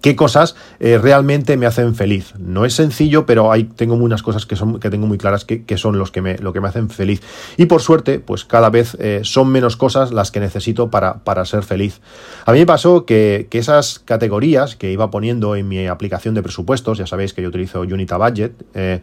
qué 0.00 0.16
cosas 0.16 0.54
eh, 0.80 0.98
realmente 0.98 1.56
me 1.56 1.66
hacen 1.66 1.94
feliz. 1.94 2.34
No 2.38 2.64
es 2.64 2.74
sencillo, 2.74 3.26
pero 3.26 3.52
hay, 3.52 3.64
tengo 3.64 3.94
unas 3.94 4.22
cosas 4.22 4.46
que, 4.46 4.56
son, 4.56 4.80
que 4.80 4.90
tengo 4.90 5.06
muy 5.06 5.18
claras 5.18 5.44
que, 5.44 5.78
son 5.78 5.98
los 5.98 6.10
que 6.10 6.22
me, 6.22 6.38
lo 6.38 6.52
que 6.52 6.60
me 6.60 6.68
hacen 6.68 6.90
feliz. 6.90 7.20
Y 7.56 7.66
por 7.66 7.82
suerte, 7.82 8.20
pues 8.20 8.44
cada 8.44 8.70
vez 8.70 8.96
eh, 9.00 9.20
son 9.24 9.48
menos 9.48 9.76
cosas 9.76 10.12
las 10.12 10.30
que 10.30 10.40
necesito 10.40 10.90
para, 10.90 11.24
para 11.24 11.44
ser 11.44 11.62
feliz. 11.62 12.00
A 12.46 12.52
mí 12.52 12.60
me 12.60 12.66
pasó 12.66 13.04
que, 13.04 13.48
esas 13.58 13.98
categorías 13.98 14.76
que 14.76 14.92
iba 14.92 15.10
poniendo 15.10 15.56
en 15.56 15.66
mi 15.66 15.88
aplicación 15.88 16.32
de 16.32 16.44
presupuestos, 16.44 16.96
ya 16.98 17.08
sabéis 17.08 17.34
que 17.34 17.42
yo 17.42 17.48
utilizo 17.48 17.80
Unita 17.80 18.16
Budget, 18.16 18.52
eh, 18.74 19.00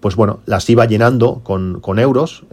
pues 0.00 0.14
bueno, 0.14 0.40
las 0.44 0.68
iba 0.68 0.84
llenando 0.84 1.40
con, 1.42 1.80
con 1.80 1.98
euros, 1.98 2.44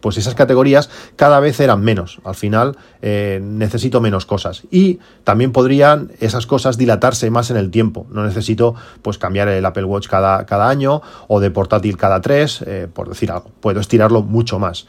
pues 0.00 0.16
esas 0.16 0.34
categorías 0.34 0.88
cada 1.16 1.40
vez 1.40 1.60
eran 1.60 1.82
menos. 1.82 2.22
Al 2.24 2.34
final 2.34 2.78
necesito 3.02 4.00
menos 4.00 4.24
cosas. 4.24 4.62
Y 4.70 4.98
también 5.24 5.52
podrían 5.52 6.12
esas 6.20 6.46
cosas 6.46 6.78
dilatar 6.78 7.01
más 7.30 7.50
en 7.50 7.56
el 7.56 7.70
tiempo. 7.70 8.06
No 8.10 8.24
necesito 8.24 8.74
pues 9.02 9.18
cambiar 9.18 9.48
el 9.48 9.64
Apple 9.64 9.84
Watch 9.84 10.08
cada, 10.08 10.46
cada 10.46 10.68
año 10.68 11.02
o 11.28 11.40
de 11.40 11.50
portátil 11.50 11.96
cada 11.96 12.20
tres, 12.20 12.62
eh, 12.66 12.88
por 12.92 13.08
decir 13.08 13.30
algo. 13.30 13.50
Puedo 13.60 13.80
estirarlo 13.80 14.22
mucho 14.22 14.58
más. 14.58 14.86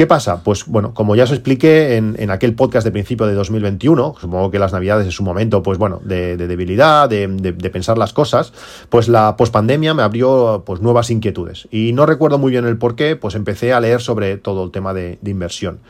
¿Qué 0.00 0.06
pasa? 0.06 0.42
Pues 0.42 0.64
bueno, 0.64 0.94
como 0.94 1.14
ya 1.14 1.24
os 1.24 1.30
expliqué 1.30 1.96
en, 1.96 2.30
aquel 2.30 2.54
podcast 2.54 2.86
de 2.86 2.90
principio 2.90 3.26
de 3.26 3.34
2021, 3.34 4.14
supongo 4.18 4.50
que 4.50 4.58
las 4.58 4.72
navidades 4.72 5.06
es 5.06 5.20
un 5.20 5.26
momento, 5.26 5.62
pues 5.62 5.76
bueno, 5.76 6.00
de, 6.02 6.38
debilidad, 6.38 7.06
de, 7.06 7.28
pensar 7.70 7.98
las 7.98 8.14
cosas, 8.14 8.54
pues 8.88 9.08
la 9.08 9.36
pospandemia 9.36 9.92
me 9.92 10.02
abrió 10.02 10.62
pues 10.64 10.80
nuevas 10.80 11.10
inquietudes. 11.10 11.68
Y 11.70 11.92
no 11.92 12.06
recuerdo 12.06 12.38
muy 12.38 12.50
bien 12.50 12.64
el 12.64 12.78
por 12.78 12.96
qué, 12.96 13.14
pues 13.14 13.34
empecé 13.34 13.74
a 13.74 13.80
leer 13.80 14.00
sobre 14.00 14.38
todo 14.38 14.64
el 14.64 14.70
tema 14.70 14.94
de, 14.94 15.18
inversión. 15.22 15.80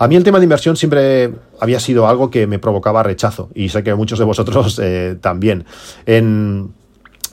A 0.00 0.08
mí 0.08 0.16
el 0.16 0.24
tema 0.24 0.40
de 0.40 0.46
inversión 0.46 0.74
siempre 0.74 1.32
había 1.60 1.78
sido 1.78 2.08
algo 2.08 2.28
que 2.28 2.48
me 2.48 2.58
provocaba 2.58 3.04
rechazo, 3.04 3.50
y 3.54 3.68
sé 3.68 3.84
que 3.84 3.94
muchos 3.94 4.18
de 4.18 4.24
vosotros 4.24 4.80
eh, 4.82 5.16
también. 5.20 5.64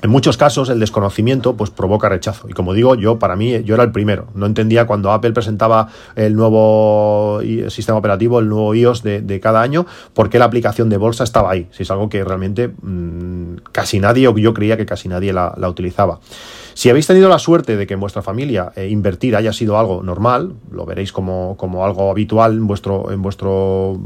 En 0.02 0.10
muchos 0.12 0.38
casos 0.38 0.70
el 0.70 0.80
desconocimiento 0.80 1.56
pues 1.56 1.72
provoca 1.72 2.08
rechazo. 2.08 2.48
Y 2.50 2.54
como 2.54 2.74
digo 2.74 2.96
yo 2.96 3.18
para 3.18 3.36
mí 3.36 3.64
yo 3.64 3.76
era 3.76 3.84
el 3.84 3.92
primero. 3.92 4.28
No 4.36 4.46
entendía 4.46 4.86
cuando 4.86 5.12
Apple 5.12 5.32
presentaba 5.32 5.90
el 6.16 6.36
nuevo 6.36 7.40
sistema 7.70 7.98
operativo 7.98 8.40
el 8.40 8.50
nuevo 8.50 8.76
iOS 8.76 9.04
de, 9.04 9.40
cada 9.42 9.62
año 9.62 9.86
por 10.14 10.30
qué 10.30 10.40
la 10.40 10.46
aplicación 10.46 10.90
de 10.90 10.98
bolsa 10.98 11.24
estaba 11.24 11.52
ahí. 11.52 11.68
Si 11.72 11.84
es 11.84 11.92
algo 11.92 12.10
que 12.10 12.24
realmente 12.24 12.68
mmm, 12.68 13.56
casi 13.72 14.00
nadie 14.00 14.28
o 14.28 14.38
yo 14.38 14.54
creía 14.54 14.78
que 14.78 14.86
casi 14.86 15.10
nadie 15.10 15.34
la, 15.34 15.54
la 15.58 15.70
utilizaba. 15.70 16.20
Si 16.78 16.92
habéis 16.92 17.08
tenido 17.08 17.28
la 17.28 17.40
suerte 17.40 17.76
de 17.76 17.88
que 17.88 17.96
en 17.96 18.00
vuestra 18.00 18.22
familia 18.22 18.72
eh, 18.76 18.88
invertir 18.88 19.36
haya 19.36 19.52
sido 19.52 19.80
algo 19.80 20.04
normal, 20.04 20.54
lo 20.70 20.86
veréis 20.86 21.12
como, 21.12 21.58
algo 21.84 22.12
habitual 22.12 22.54
en 22.54 22.68
vuestro, 22.68 23.12
en 23.12 23.20
vuestro 23.24 24.00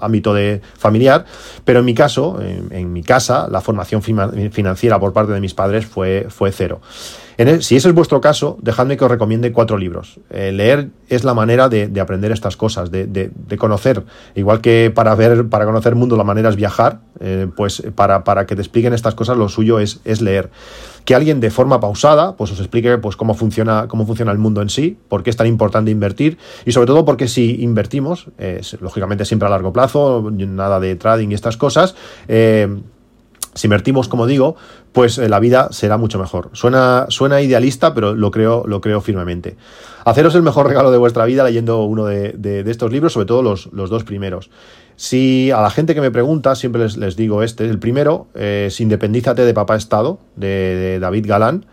ámbito 0.00 0.32
de 0.32 0.62
familiar, 0.78 1.26
pero 1.66 1.80
en 1.80 1.84
mi 1.84 1.92
caso, 1.92 2.40
en, 2.40 2.90
mi 2.94 3.02
casa, 3.02 3.48
la 3.50 3.60
formación 3.60 4.00
financiera 4.00 4.98
por 4.98 5.12
parte 5.12 5.25
de 5.34 5.40
mis 5.40 5.54
padres 5.54 5.86
fue, 5.86 6.26
fue 6.28 6.52
cero 6.52 6.80
si 7.60 7.76
ese 7.76 7.88
es 7.88 7.94
vuestro 7.94 8.20
caso, 8.20 8.56
dejadme 8.62 8.96
que 8.96 9.04
os 9.04 9.10
recomiende 9.10 9.52
cuatro 9.52 9.76
libros. 9.76 10.18
Eh, 10.30 10.52
leer 10.52 10.88
es 11.08 11.22
la 11.22 11.34
manera 11.34 11.68
de, 11.68 12.00
aprender 12.00 12.32
estas 12.32 12.56
cosas, 12.56 12.90
de, 12.90 13.30
conocer. 13.58 14.04
Igual 14.34 14.60
que 14.62 14.90
para 14.94 15.14
ver, 15.14 15.46
para 15.48 15.66
conocer 15.66 15.92
el 15.92 15.98
mundo 15.98 16.16
la 16.16 16.24
manera 16.24 16.48
es 16.48 16.56
viajar, 16.56 17.00
eh, 17.20 17.46
pues 17.54 17.82
para, 17.94 18.24
para, 18.24 18.46
que 18.46 18.56
te 18.56 18.62
expliquen 18.62 18.94
estas 18.94 19.14
cosas 19.14 19.36
lo 19.36 19.50
suyo 19.50 19.80
es, 19.80 20.00
es 20.04 20.22
leer. 20.22 20.50
Que 21.04 21.14
alguien 21.14 21.40
de 21.40 21.50
forma 21.50 21.78
pausada 21.78 22.36
pues 22.36 22.50
os 22.52 22.58
explique 22.58 22.96
pues, 22.98 23.16
cómo, 23.16 23.34
funciona, 23.34 23.86
cómo 23.86 24.06
funciona 24.06 24.32
el 24.32 24.38
mundo 24.38 24.62
en 24.62 24.70
sí, 24.70 24.96
por 25.08 25.22
qué 25.22 25.30
es 25.30 25.36
tan 25.36 25.46
importante 25.46 25.90
invertir 25.90 26.38
y 26.64 26.72
sobre 26.72 26.86
todo 26.86 27.04
porque 27.04 27.28
si 27.28 27.62
invertimos, 27.62 28.28
lógicamente 28.80 29.24
siempre 29.24 29.46
a 29.46 29.50
largo 29.50 29.72
plazo, 29.72 30.30
nada 30.32 30.80
de 30.80 30.96
trading 30.96 31.28
y 31.30 31.34
estas 31.34 31.56
cosas, 31.56 31.94
eh, 32.28 32.68
si 33.56 33.66
invertimos, 33.66 34.08
como 34.08 34.26
digo, 34.26 34.54
pues 34.92 35.18
eh, 35.18 35.28
la 35.28 35.40
vida 35.40 35.68
será 35.72 35.96
mucho 35.96 36.18
mejor. 36.18 36.50
Suena, 36.52 37.06
suena 37.08 37.40
idealista, 37.40 37.94
pero 37.94 38.14
lo 38.14 38.30
creo, 38.30 38.64
lo 38.66 38.80
creo 38.80 39.00
firmemente. 39.00 39.56
Haceros 40.04 40.34
el 40.34 40.42
mejor 40.42 40.68
regalo 40.68 40.90
de 40.90 40.98
vuestra 40.98 41.24
vida 41.24 41.42
leyendo 41.42 41.82
uno 41.84 42.04
de, 42.04 42.64
estos 42.66 42.92
libros, 42.92 43.14
sobre 43.14 43.26
todo 43.26 43.42
los, 43.42 43.70
dos 43.72 44.04
primeros. 44.04 44.50
Si 44.94 45.50
a 45.50 45.60
la 45.60 45.70
gente 45.70 45.94
que 45.94 46.00
me 46.00 46.10
pregunta, 46.10 46.54
siempre 46.54 46.86
les, 46.96 47.16
digo 47.16 47.42
este, 47.42 47.64
el 47.64 47.78
primero 47.78 48.28
es 48.34 48.80
Independízate 48.80 49.44
de 49.44 49.52
Papá 49.52 49.76
Estado, 49.76 50.18
de 50.36 50.98
David 51.00 51.26
Galán. 51.26 51.66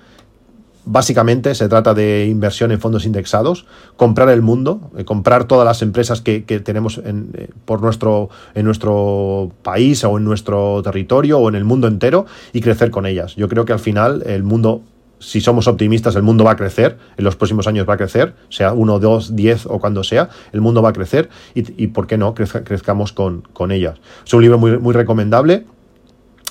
Básicamente 0.85 1.55
se 1.55 1.69
trata 1.69 1.93
de 1.93 2.27
inversión 2.27 2.71
en 2.73 2.79
fondos 2.81 3.05
indexados, 3.05 3.65
comprar 3.95 4.27
el 4.29 4.41
mundo, 4.41 4.91
eh, 4.97 5.05
comprar 5.05 5.45
todas 5.45 5.65
las 5.65 5.81
empresas 5.81 6.19
que, 6.19 6.41
tenemos 6.41 6.97
en, 6.97 7.29
eh, 7.35 7.47
por 7.63 7.81
nuestro, 7.81 8.29
en 8.53 8.65
nuestro 8.65 9.51
país 9.63 10.03
o 10.03 10.17
en 10.17 10.25
nuestro 10.25 10.81
territorio 10.83 11.39
o 11.39 11.47
en 11.47 11.55
el 11.55 11.63
mundo 11.63 11.87
entero 11.87 12.25
y 12.51 12.59
crecer 12.59 12.91
con 12.91 13.05
ellas. 13.05 13.35
Yo 13.37 13.47
creo 13.47 13.63
que 13.63 13.71
al 13.71 13.79
final 13.79 14.23
el 14.25 14.43
mundo, 14.43 14.81
si 15.19 15.39
somos 15.39 15.69
optimistas, 15.69 16.17
el 16.17 16.23
mundo 16.23 16.43
va 16.43 16.51
a 16.51 16.57
crecer, 16.57 16.97
en 17.15 17.23
los 17.23 17.37
próximos 17.37 17.65
años 17.67 17.87
va 17.87 17.93
a 17.93 17.97
crecer, 17.97 18.33
sea 18.49 18.73
uno, 18.73 18.99
dos, 18.99 19.37
diez 19.37 19.65
o 19.65 19.79
cuando 19.79 20.03
sea, 20.03 20.27
el 20.51 20.59
mundo 20.59 20.81
va 20.81 20.89
a 20.89 20.93
crecer 20.93 21.29
y, 21.55 21.87
¿por 21.87 22.07
qué 22.07 22.17
no? 22.17 22.33
crezcamos 22.33 23.13
con, 23.13 23.41
con 23.53 23.71
ellas. 23.71 23.99
Es 24.25 24.33
un 24.33 24.41
libro 24.41 24.57
muy, 24.57 24.77
muy 24.79 24.93
recomendable 24.93 25.65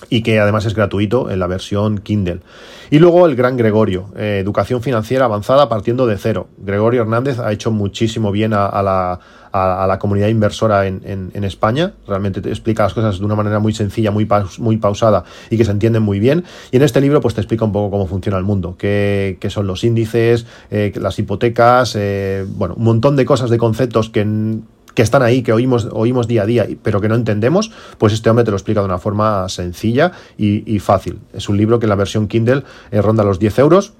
y 0.08 0.22
que 0.22 0.38
además 0.40 0.64
es 0.64 0.74
gratuito 0.74 1.30
en 1.30 1.38
la 1.38 1.46
versión 1.46 1.98
Kindle. 1.98 2.40
Y 2.90 2.98
luego 2.98 3.26
el 3.26 3.36
gran 3.36 3.56
Gregorio, 3.56 4.06
eh, 4.16 4.38
Educación 4.42 4.82
Financiera 4.82 5.24
Avanzada 5.24 5.68
partiendo 5.68 6.06
de 6.06 6.18
cero. 6.18 6.48
Gregorio 6.58 7.02
Hernández 7.02 7.38
ha 7.38 7.50
hecho 7.52 7.70
muchísimo 7.70 8.32
bien 8.32 8.52
a, 8.52 8.82
la, 8.82 9.18
a, 9.52 9.86
la, 9.86 9.98
comunidad 9.98 10.28
inversora 10.28 10.86
en, 10.86 11.30
en, 11.32 11.44
España. 11.44 11.94
Realmente 12.06 12.42
te 12.42 12.50
explica 12.50 12.82
las 12.82 12.94
cosas 12.94 13.18
de 13.18 13.24
una 13.24 13.34
manera 13.34 13.60
muy 13.60 13.72
sencilla, 13.72 14.10
muy, 14.10 14.28
muy 14.58 14.76
pausada 14.76 15.24
y 15.48 15.56
que 15.56 15.64
se 15.64 15.70
entienden 15.70 16.02
muy 16.02 16.20
bien. 16.20 16.44
Y 16.70 16.76
en 16.76 16.82
este 16.82 17.00
libro 17.00 17.20
pues 17.20 17.34
te 17.34 17.40
explica 17.40 17.64
un 17.64 17.72
poco 17.72 17.90
cómo 17.90 18.06
funciona 18.06 18.36
el 18.36 18.44
mundo, 18.44 18.76
qué, 18.76 19.38
qué 19.40 19.48
son 19.48 19.66
los 19.66 19.84
índices, 19.84 20.46
eh, 20.70 20.92
las 20.96 21.18
hipotecas, 21.18 21.96
eh, 21.96 22.44
bueno, 22.46 22.74
un 22.76 22.84
montón 22.84 23.16
de 23.16 23.24
cosas, 23.24 23.48
de 23.48 23.58
conceptos 23.58 24.10
que 24.10 24.24
que 24.94 25.02
están 25.02 25.22
ahí, 25.22 25.42
que 25.42 25.52
oímos, 25.52 25.88
oímos 25.92 26.28
día 26.28 26.42
a 26.42 26.46
día, 26.46 26.66
pero 26.83 27.00
que 27.00 27.09
no 27.09 27.14
entendemos, 27.14 27.70
pues 27.98 28.12
este 28.12 28.31
hombre 28.31 28.44
te 28.44 28.50
lo 28.50 28.57
explica 28.57 28.81
de 28.81 28.87
una 28.87 28.98
forma 28.98 29.48
sencilla 29.48 30.12
y, 30.37 30.78
fácil. 30.78 31.18
Es 31.33 31.48
un 31.48 31.57
libro 31.57 31.78
que 31.78 31.87
en 31.87 31.90
la 31.90 31.96
versión 31.96 32.28
Kindle 32.28 32.64
eh, 32.90 33.00
ronda 33.02 33.24
los 33.24 33.38
10 33.38 33.59
euros. 33.59 33.92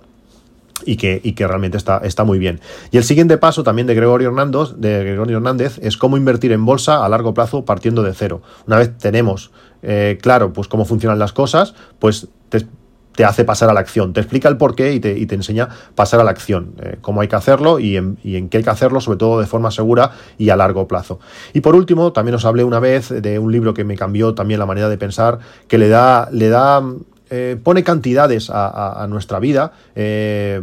Y 0.85 0.97
que, 0.97 1.21
y 1.23 1.35
que, 1.35 1.47
realmente 1.47 1.77
está, 1.77 1.99
está 1.99 2.25
muy 2.25 2.41
bien. 2.41 2.59
Y 2.91 2.97
el 2.97 3.05
siguiente 3.05 3.39
paso 3.39 3.63
también 3.63 3.87
de 3.87 3.95
Gregorio, 3.95 4.31
Hernández, 4.31 5.79
es 5.81 5.97
cómo 5.97 6.17
invertir 6.17 6.51
en 6.51 6.65
bolsa 6.65 7.05
a 7.05 7.09
largo 7.09 7.35
plazo 7.35 7.65
partiendo 7.65 8.03
de 8.03 8.13
cero. 8.15 8.43
Una 8.67 8.79
vez 8.79 8.99
tenemos 8.99 9.53
eh, 9.83 10.19
claro 10.21 10.53
pues 10.53 10.67
cómo 10.67 10.85
funcionan 10.85 11.21
las 11.21 11.33
cosas, 11.33 11.77
pues 12.01 12.27
te, 12.49 12.67
te 13.15 13.25
hace 13.25 13.45
pasar 13.45 13.71
a 13.71 13.73
la 13.73 13.81
acción, 13.81 14.13
te 14.13 14.21
explica 14.21 14.49
el 14.49 14.57
porqué 14.57 14.93
y 14.93 15.01
te, 15.01 15.19
y 15.19 15.27
te 15.27 15.35
enseña 15.35 15.69
pasar 15.95 16.21
a 16.21 16.25
la 16.25 16.31
acción, 16.31 16.75
eh, 16.83 16.97
cómo 17.01 17.21
hay 17.21 17.29
que 17.29 17.37
hacerlo 17.37 17.79
y 17.79 17.97
en, 17.97 18.19
y 18.23 18.37
en, 18.37 18.49
qué 18.49 18.59
hay 18.59 18.65
que 18.65 18.71
hacerlo, 18.71 19.01
sobre 19.01 19.19
todo 19.19 19.41
de 19.41 19.47
forma 19.47 19.71
segura 19.71 20.13
y 20.39 20.51
a 20.51 20.57
largo 20.57 20.89
plazo. 20.89 21.21
Y 21.53 21.61
por 21.61 21.75
último, 21.75 22.13
también 22.13 22.35
os 22.35 22.45
hablé 22.45 22.65
una 22.65 22.81
vez 22.81 23.11
de 23.11 23.39
un 23.39 23.53
libro 23.53 23.75
que 23.75 23.85
me 23.85 23.97
cambió 23.97 24.35
también 24.35 24.59
la 24.59 24.67
manera 24.67 24.89
de 24.89 24.99
pensar, 24.99 25.39
que 25.69 25.79
le 25.79 25.89
da, 25.89 26.29
le 26.33 26.49
da, 26.49 26.83
eh, 27.31 27.57
pone 27.63 27.85
cantidades 27.85 28.51
a, 28.51 29.07
nuestra 29.09 29.39
vida. 29.39 29.73
Eh, 29.95 30.63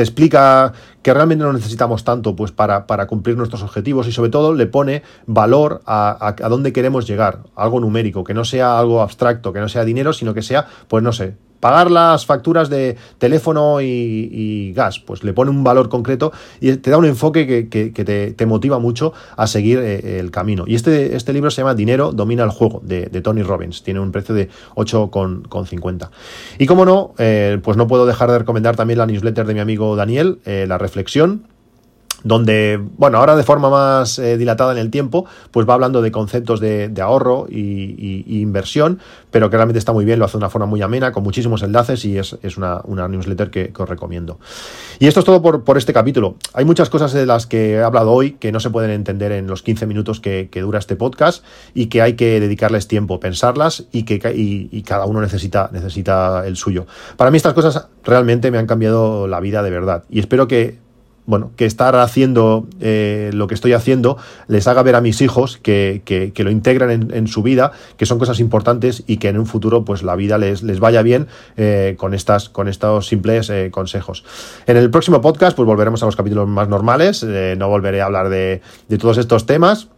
te 0.00 0.04
explica 0.04 0.72
que 1.02 1.12
realmente 1.12 1.44
no 1.44 1.52
necesitamos 1.52 2.04
tanto 2.04 2.34
pues, 2.34 2.52
para, 2.52 2.86
para 2.86 3.06
cumplir 3.06 3.36
nuestros 3.36 3.62
objetivos 3.62 4.08
y 4.08 4.12
sobre 4.12 4.30
todo 4.30 4.54
le 4.54 4.64
pone 4.64 5.02
valor 5.26 5.82
a, 5.84 6.34
a, 6.40 6.48
dónde 6.48 6.72
queremos 6.72 7.06
llegar, 7.06 7.40
algo 7.54 7.80
numérico, 7.80 8.24
que 8.24 8.32
no 8.32 8.46
sea 8.46 8.78
algo 8.78 9.02
abstracto, 9.02 9.52
que 9.52 9.60
no 9.60 9.68
sea 9.68 9.84
dinero, 9.84 10.14
sino 10.14 10.32
que 10.32 10.40
sea, 10.40 10.66
pues 10.88 11.02
no 11.02 11.12
sé, 11.12 11.36
pagar 11.60 11.90
las 11.90 12.26
facturas 12.26 12.68
de 12.70 12.96
teléfono 13.18 13.80
y, 13.80 14.72
gas, 14.74 14.98
pues 14.98 15.22
le 15.22 15.32
pone 15.32 15.50
un 15.50 15.62
valor 15.62 15.88
concreto 15.88 16.32
y 16.60 16.72
te 16.76 16.90
da 16.90 16.96
un 16.96 17.04
enfoque 17.04 17.68
que, 17.68 18.34
te, 18.34 18.46
motiva 18.46 18.78
mucho 18.78 19.12
a 19.36 19.46
seguir 19.46 19.78
eh, 19.78 20.18
el 20.18 20.30
camino. 20.30 20.64
Y 20.66 20.74
este, 20.74 21.14
este 21.14 21.32
libro 21.32 21.50
se 21.50 21.62
llama 21.62 21.74
Dinero 21.74 22.12
domina 22.12 22.42
el 22.44 22.50
juego, 22.50 22.80
de, 22.82 23.08
Tony 23.20 23.42
Robbins. 23.42 23.82
Tiene 23.82 24.00
un 24.00 24.12
precio 24.12 24.34
de 24.34 24.48
8,50. 24.74 26.10
Y 26.58 26.66
como 26.66 26.84
no, 26.84 27.14
eh, 27.18 27.60
pues 27.62 27.76
no 27.76 27.86
puedo 27.86 28.06
dejar 28.06 28.30
de 28.30 28.38
recomendar 28.38 28.76
también 28.76 28.98
la 28.98 29.06
newsletter 29.06 29.46
de 29.46 29.54
mi 29.54 29.60
amigo 29.60 29.94
Daniel, 29.94 30.38
eh, 30.46 30.64
La 30.66 30.78
Reflexión 30.78 31.44
donde, 32.24 32.80
bueno, 32.96 33.18
ahora 33.18 33.36
de 33.36 33.42
forma 33.42 33.70
más 33.70 34.18
eh, 34.18 34.36
dilatada 34.36 34.72
en 34.72 34.78
el 34.78 34.90
tiempo, 34.90 35.26
pues 35.50 35.68
va 35.68 35.74
hablando 35.74 36.02
de 36.02 36.12
conceptos 36.12 36.60
de, 36.60 36.92
ahorro 37.00 37.46
y, 37.48 38.40
inversión, 38.40 38.98
pero 39.30 39.48
que 39.48 39.56
realmente 39.56 39.78
está 39.78 39.92
muy 39.92 40.04
bien, 40.04 40.18
lo 40.18 40.24
hace 40.24 40.32
de 40.32 40.38
una 40.38 40.50
forma 40.50 40.66
muy 40.66 40.82
amena, 40.82 41.12
con 41.12 41.22
muchísimos 41.22 41.62
enlaces 41.62 42.04
y 42.04 42.18
es, 42.18 42.34
una, 42.56 42.82
newsletter 42.86 43.50
que, 43.50 43.72
os 43.76 43.88
recomiendo. 43.88 44.38
Y 44.98 45.06
esto 45.06 45.20
es 45.20 45.26
todo 45.26 45.40
por, 45.40 45.78
este 45.78 45.92
capítulo. 45.92 46.36
Hay 46.52 46.64
muchas 46.64 46.90
cosas 46.90 47.12
de 47.12 47.24
las 47.24 47.46
que 47.46 47.74
he 47.74 47.82
hablado 47.82 48.12
hoy 48.12 48.32
que 48.32 48.52
no 48.52 48.60
se 48.60 48.70
pueden 48.70 48.90
entender 48.90 49.32
en 49.32 49.46
los 49.46 49.62
15 49.62 49.86
minutos 49.86 50.20
que, 50.20 50.48
dura 50.60 50.78
este 50.78 50.94
podcast 50.94 51.42
y 51.72 51.86
que 51.86 52.02
hay 52.02 52.14
que 52.14 52.38
dedicarles 52.38 52.86
tiempo, 52.86 53.18
pensarlas 53.18 53.84
y 53.92 54.02
que 54.02 54.20
y, 54.34 54.82
cada 54.82 55.06
uno 55.06 55.20
necesita, 55.20 55.70
necesita 55.72 56.46
el 56.46 56.56
suyo. 56.56 56.86
Para 57.16 57.30
mí 57.30 57.36
estas 57.36 57.54
cosas 57.54 57.88
realmente 58.04 58.50
me 58.50 58.58
han 58.58 58.66
cambiado 58.66 59.26
la 59.26 59.40
vida 59.40 59.62
de 59.62 59.70
verdad 59.70 60.04
y 60.10 60.20
espero 60.20 60.48
que 60.48 60.78
bueno, 61.26 61.52
que 61.56 61.64
estar 61.64 61.94
haciendo 61.96 62.66
eh, 62.80 63.30
lo 63.32 63.46
que 63.46 63.54
estoy 63.54 63.72
haciendo 63.72 64.16
les 64.48 64.66
haga 64.66 64.82
ver 64.82 64.96
a 64.96 65.00
mis 65.00 65.20
hijos 65.20 65.58
que, 65.58 66.32
lo 66.36 66.50
integran 66.50 67.10
en, 67.12 67.26
su 67.28 67.42
vida, 67.42 67.72
que 67.96 68.06
son 68.06 68.18
cosas 68.18 68.40
importantes 68.40 69.04
y 69.06 69.18
que 69.18 69.28
en 69.28 69.38
un 69.38 69.46
futuro 69.46 69.84
pues 69.84 70.02
la 70.02 70.16
vida 70.16 70.38
les, 70.38 70.62
les 70.62 70.80
vaya 70.80 71.02
bien 71.02 71.28
eh, 71.56 71.94
con, 71.98 72.14
estas, 72.14 72.48
con 72.48 72.68
estos 72.68 73.06
simples 73.06 73.50
eh, 73.50 73.70
consejos. 73.70 74.24
En 74.66 74.76
el 74.76 74.90
próximo 74.90 75.20
podcast 75.20 75.56
pues 75.56 75.66
volveremos 75.66 76.02
a 76.02 76.06
los 76.06 76.16
capítulos 76.16 76.48
más 76.48 76.68
normales, 76.68 77.22
no 77.22 77.68
volveré 77.68 78.00
a 78.00 78.06
hablar 78.06 78.28
de, 78.28 78.60
de 78.88 78.98
todos 78.98 79.18
estos 79.18 79.46
temas 79.46 79.88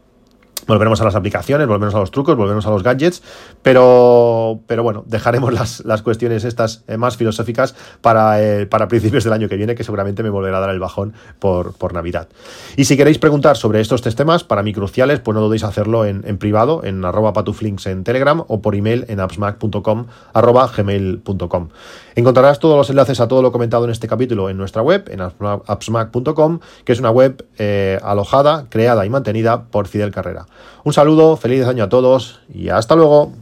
Volveremos 0.66 1.00
a 1.00 1.04
las 1.04 1.14
aplicaciones, 1.14 1.66
volveremos 1.66 1.94
a 1.94 1.98
los 1.98 2.10
trucos, 2.10 2.36
volveremos 2.36 2.66
a 2.66 2.70
los 2.70 2.82
gadgets, 2.82 3.22
pero, 3.62 4.60
pero 4.66 4.82
bueno, 4.82 5.04
dejaremos 5.06 5.52
las, 5.54 5.84
las 5.84 6.02
cuestiones 6.02 6.44
estas 6.44 6.84
eh, 6.86 6.96
más 6.96 7.16
filosóficas 7.16 7.74
para, 8.00 8.42
eh, 8.42 8.66
para 8.66 8.88
principios 8.88 9.24
del 9.24 9.32
año 9.32 9.48
que 9.48 9.56
viene, 9.56 9.74
que 9.74 9.84
seguramente 9.84 10.22
me 10.22 10.30
volverá 10.30 10.58
a 10.58 10.60
dar 10.60 10.70
el 10.70 10.80
bajón 10.80 11.14
por, 11.38 11.74
por 11.74 11.94
Navidad. 11.94 12.28
Y 12.76 12.84
si 12.84 12.96
queréis 12.96 13.18
preguntar 13.18 13.56
sobre 13.56 13.80
estos 13.80 14.02
tres 14.02 14.14
temas, 14.14 14.44
para 14.44 14.62
mí 14.62 14.72
cruciales, 14.72 15.20
pues 15.20 15.34
no 15.34 15.40
dudéis 15.40 15.64
hacerlo 15.64 16.04
en, 16.04 16.22
en 16.26 16.38
privado, 16.38 16.82
en 16.84 17.04
arroba 17.04 17.32
patuflinks 17.32 17.86
en 17.86 18.04
Telegram 18.04 18.44
o 18.46 18.62
por 18.62 18.74
email 18.74 19.04
en 19.08 19.20
appsmac.com 19.20 20.06
arroba 20.32 20.70
gmail.com. 20.74 21.68
Encontrarás 22.14 22.58
todos 22.58 22.76
los 22.76 22.90
enlaces 22.90 23.20
a 23.20 23.28
todo 23.28 23.42
lo 23.42 23.52
comentado 23.52 23.84
en 23.84 23.90
este 23.90 24.06
capítulo 24.06 24.50
en 24.50 24.56
nuestra 24.56 24.82
web, 24.82 25.08
en 25.10 25.20
appsmac.com, 25.20 26.60
que 26.84 26.92
es 26.92 27.00
una 27.00 27.10
web 27.10 27.46
eh, 27.58 27.98
alojada, 28.02 28.66
creada 28.68 29.06
y 29.06 29.10
mantenida 29.10 29.64
por 29.64 29.88
Fidel 29.88 30.10
Carrera. 30.10 30.46
Un 30.84 30.92
saludo, 30.92 31.36
feliz 31.36 31.64
año 31.66 31.84
a 31.84 31.88
todos 31.88 32.40
y 32.52 32.68
hasta 32.68 32.96
luego. 32.96 33.32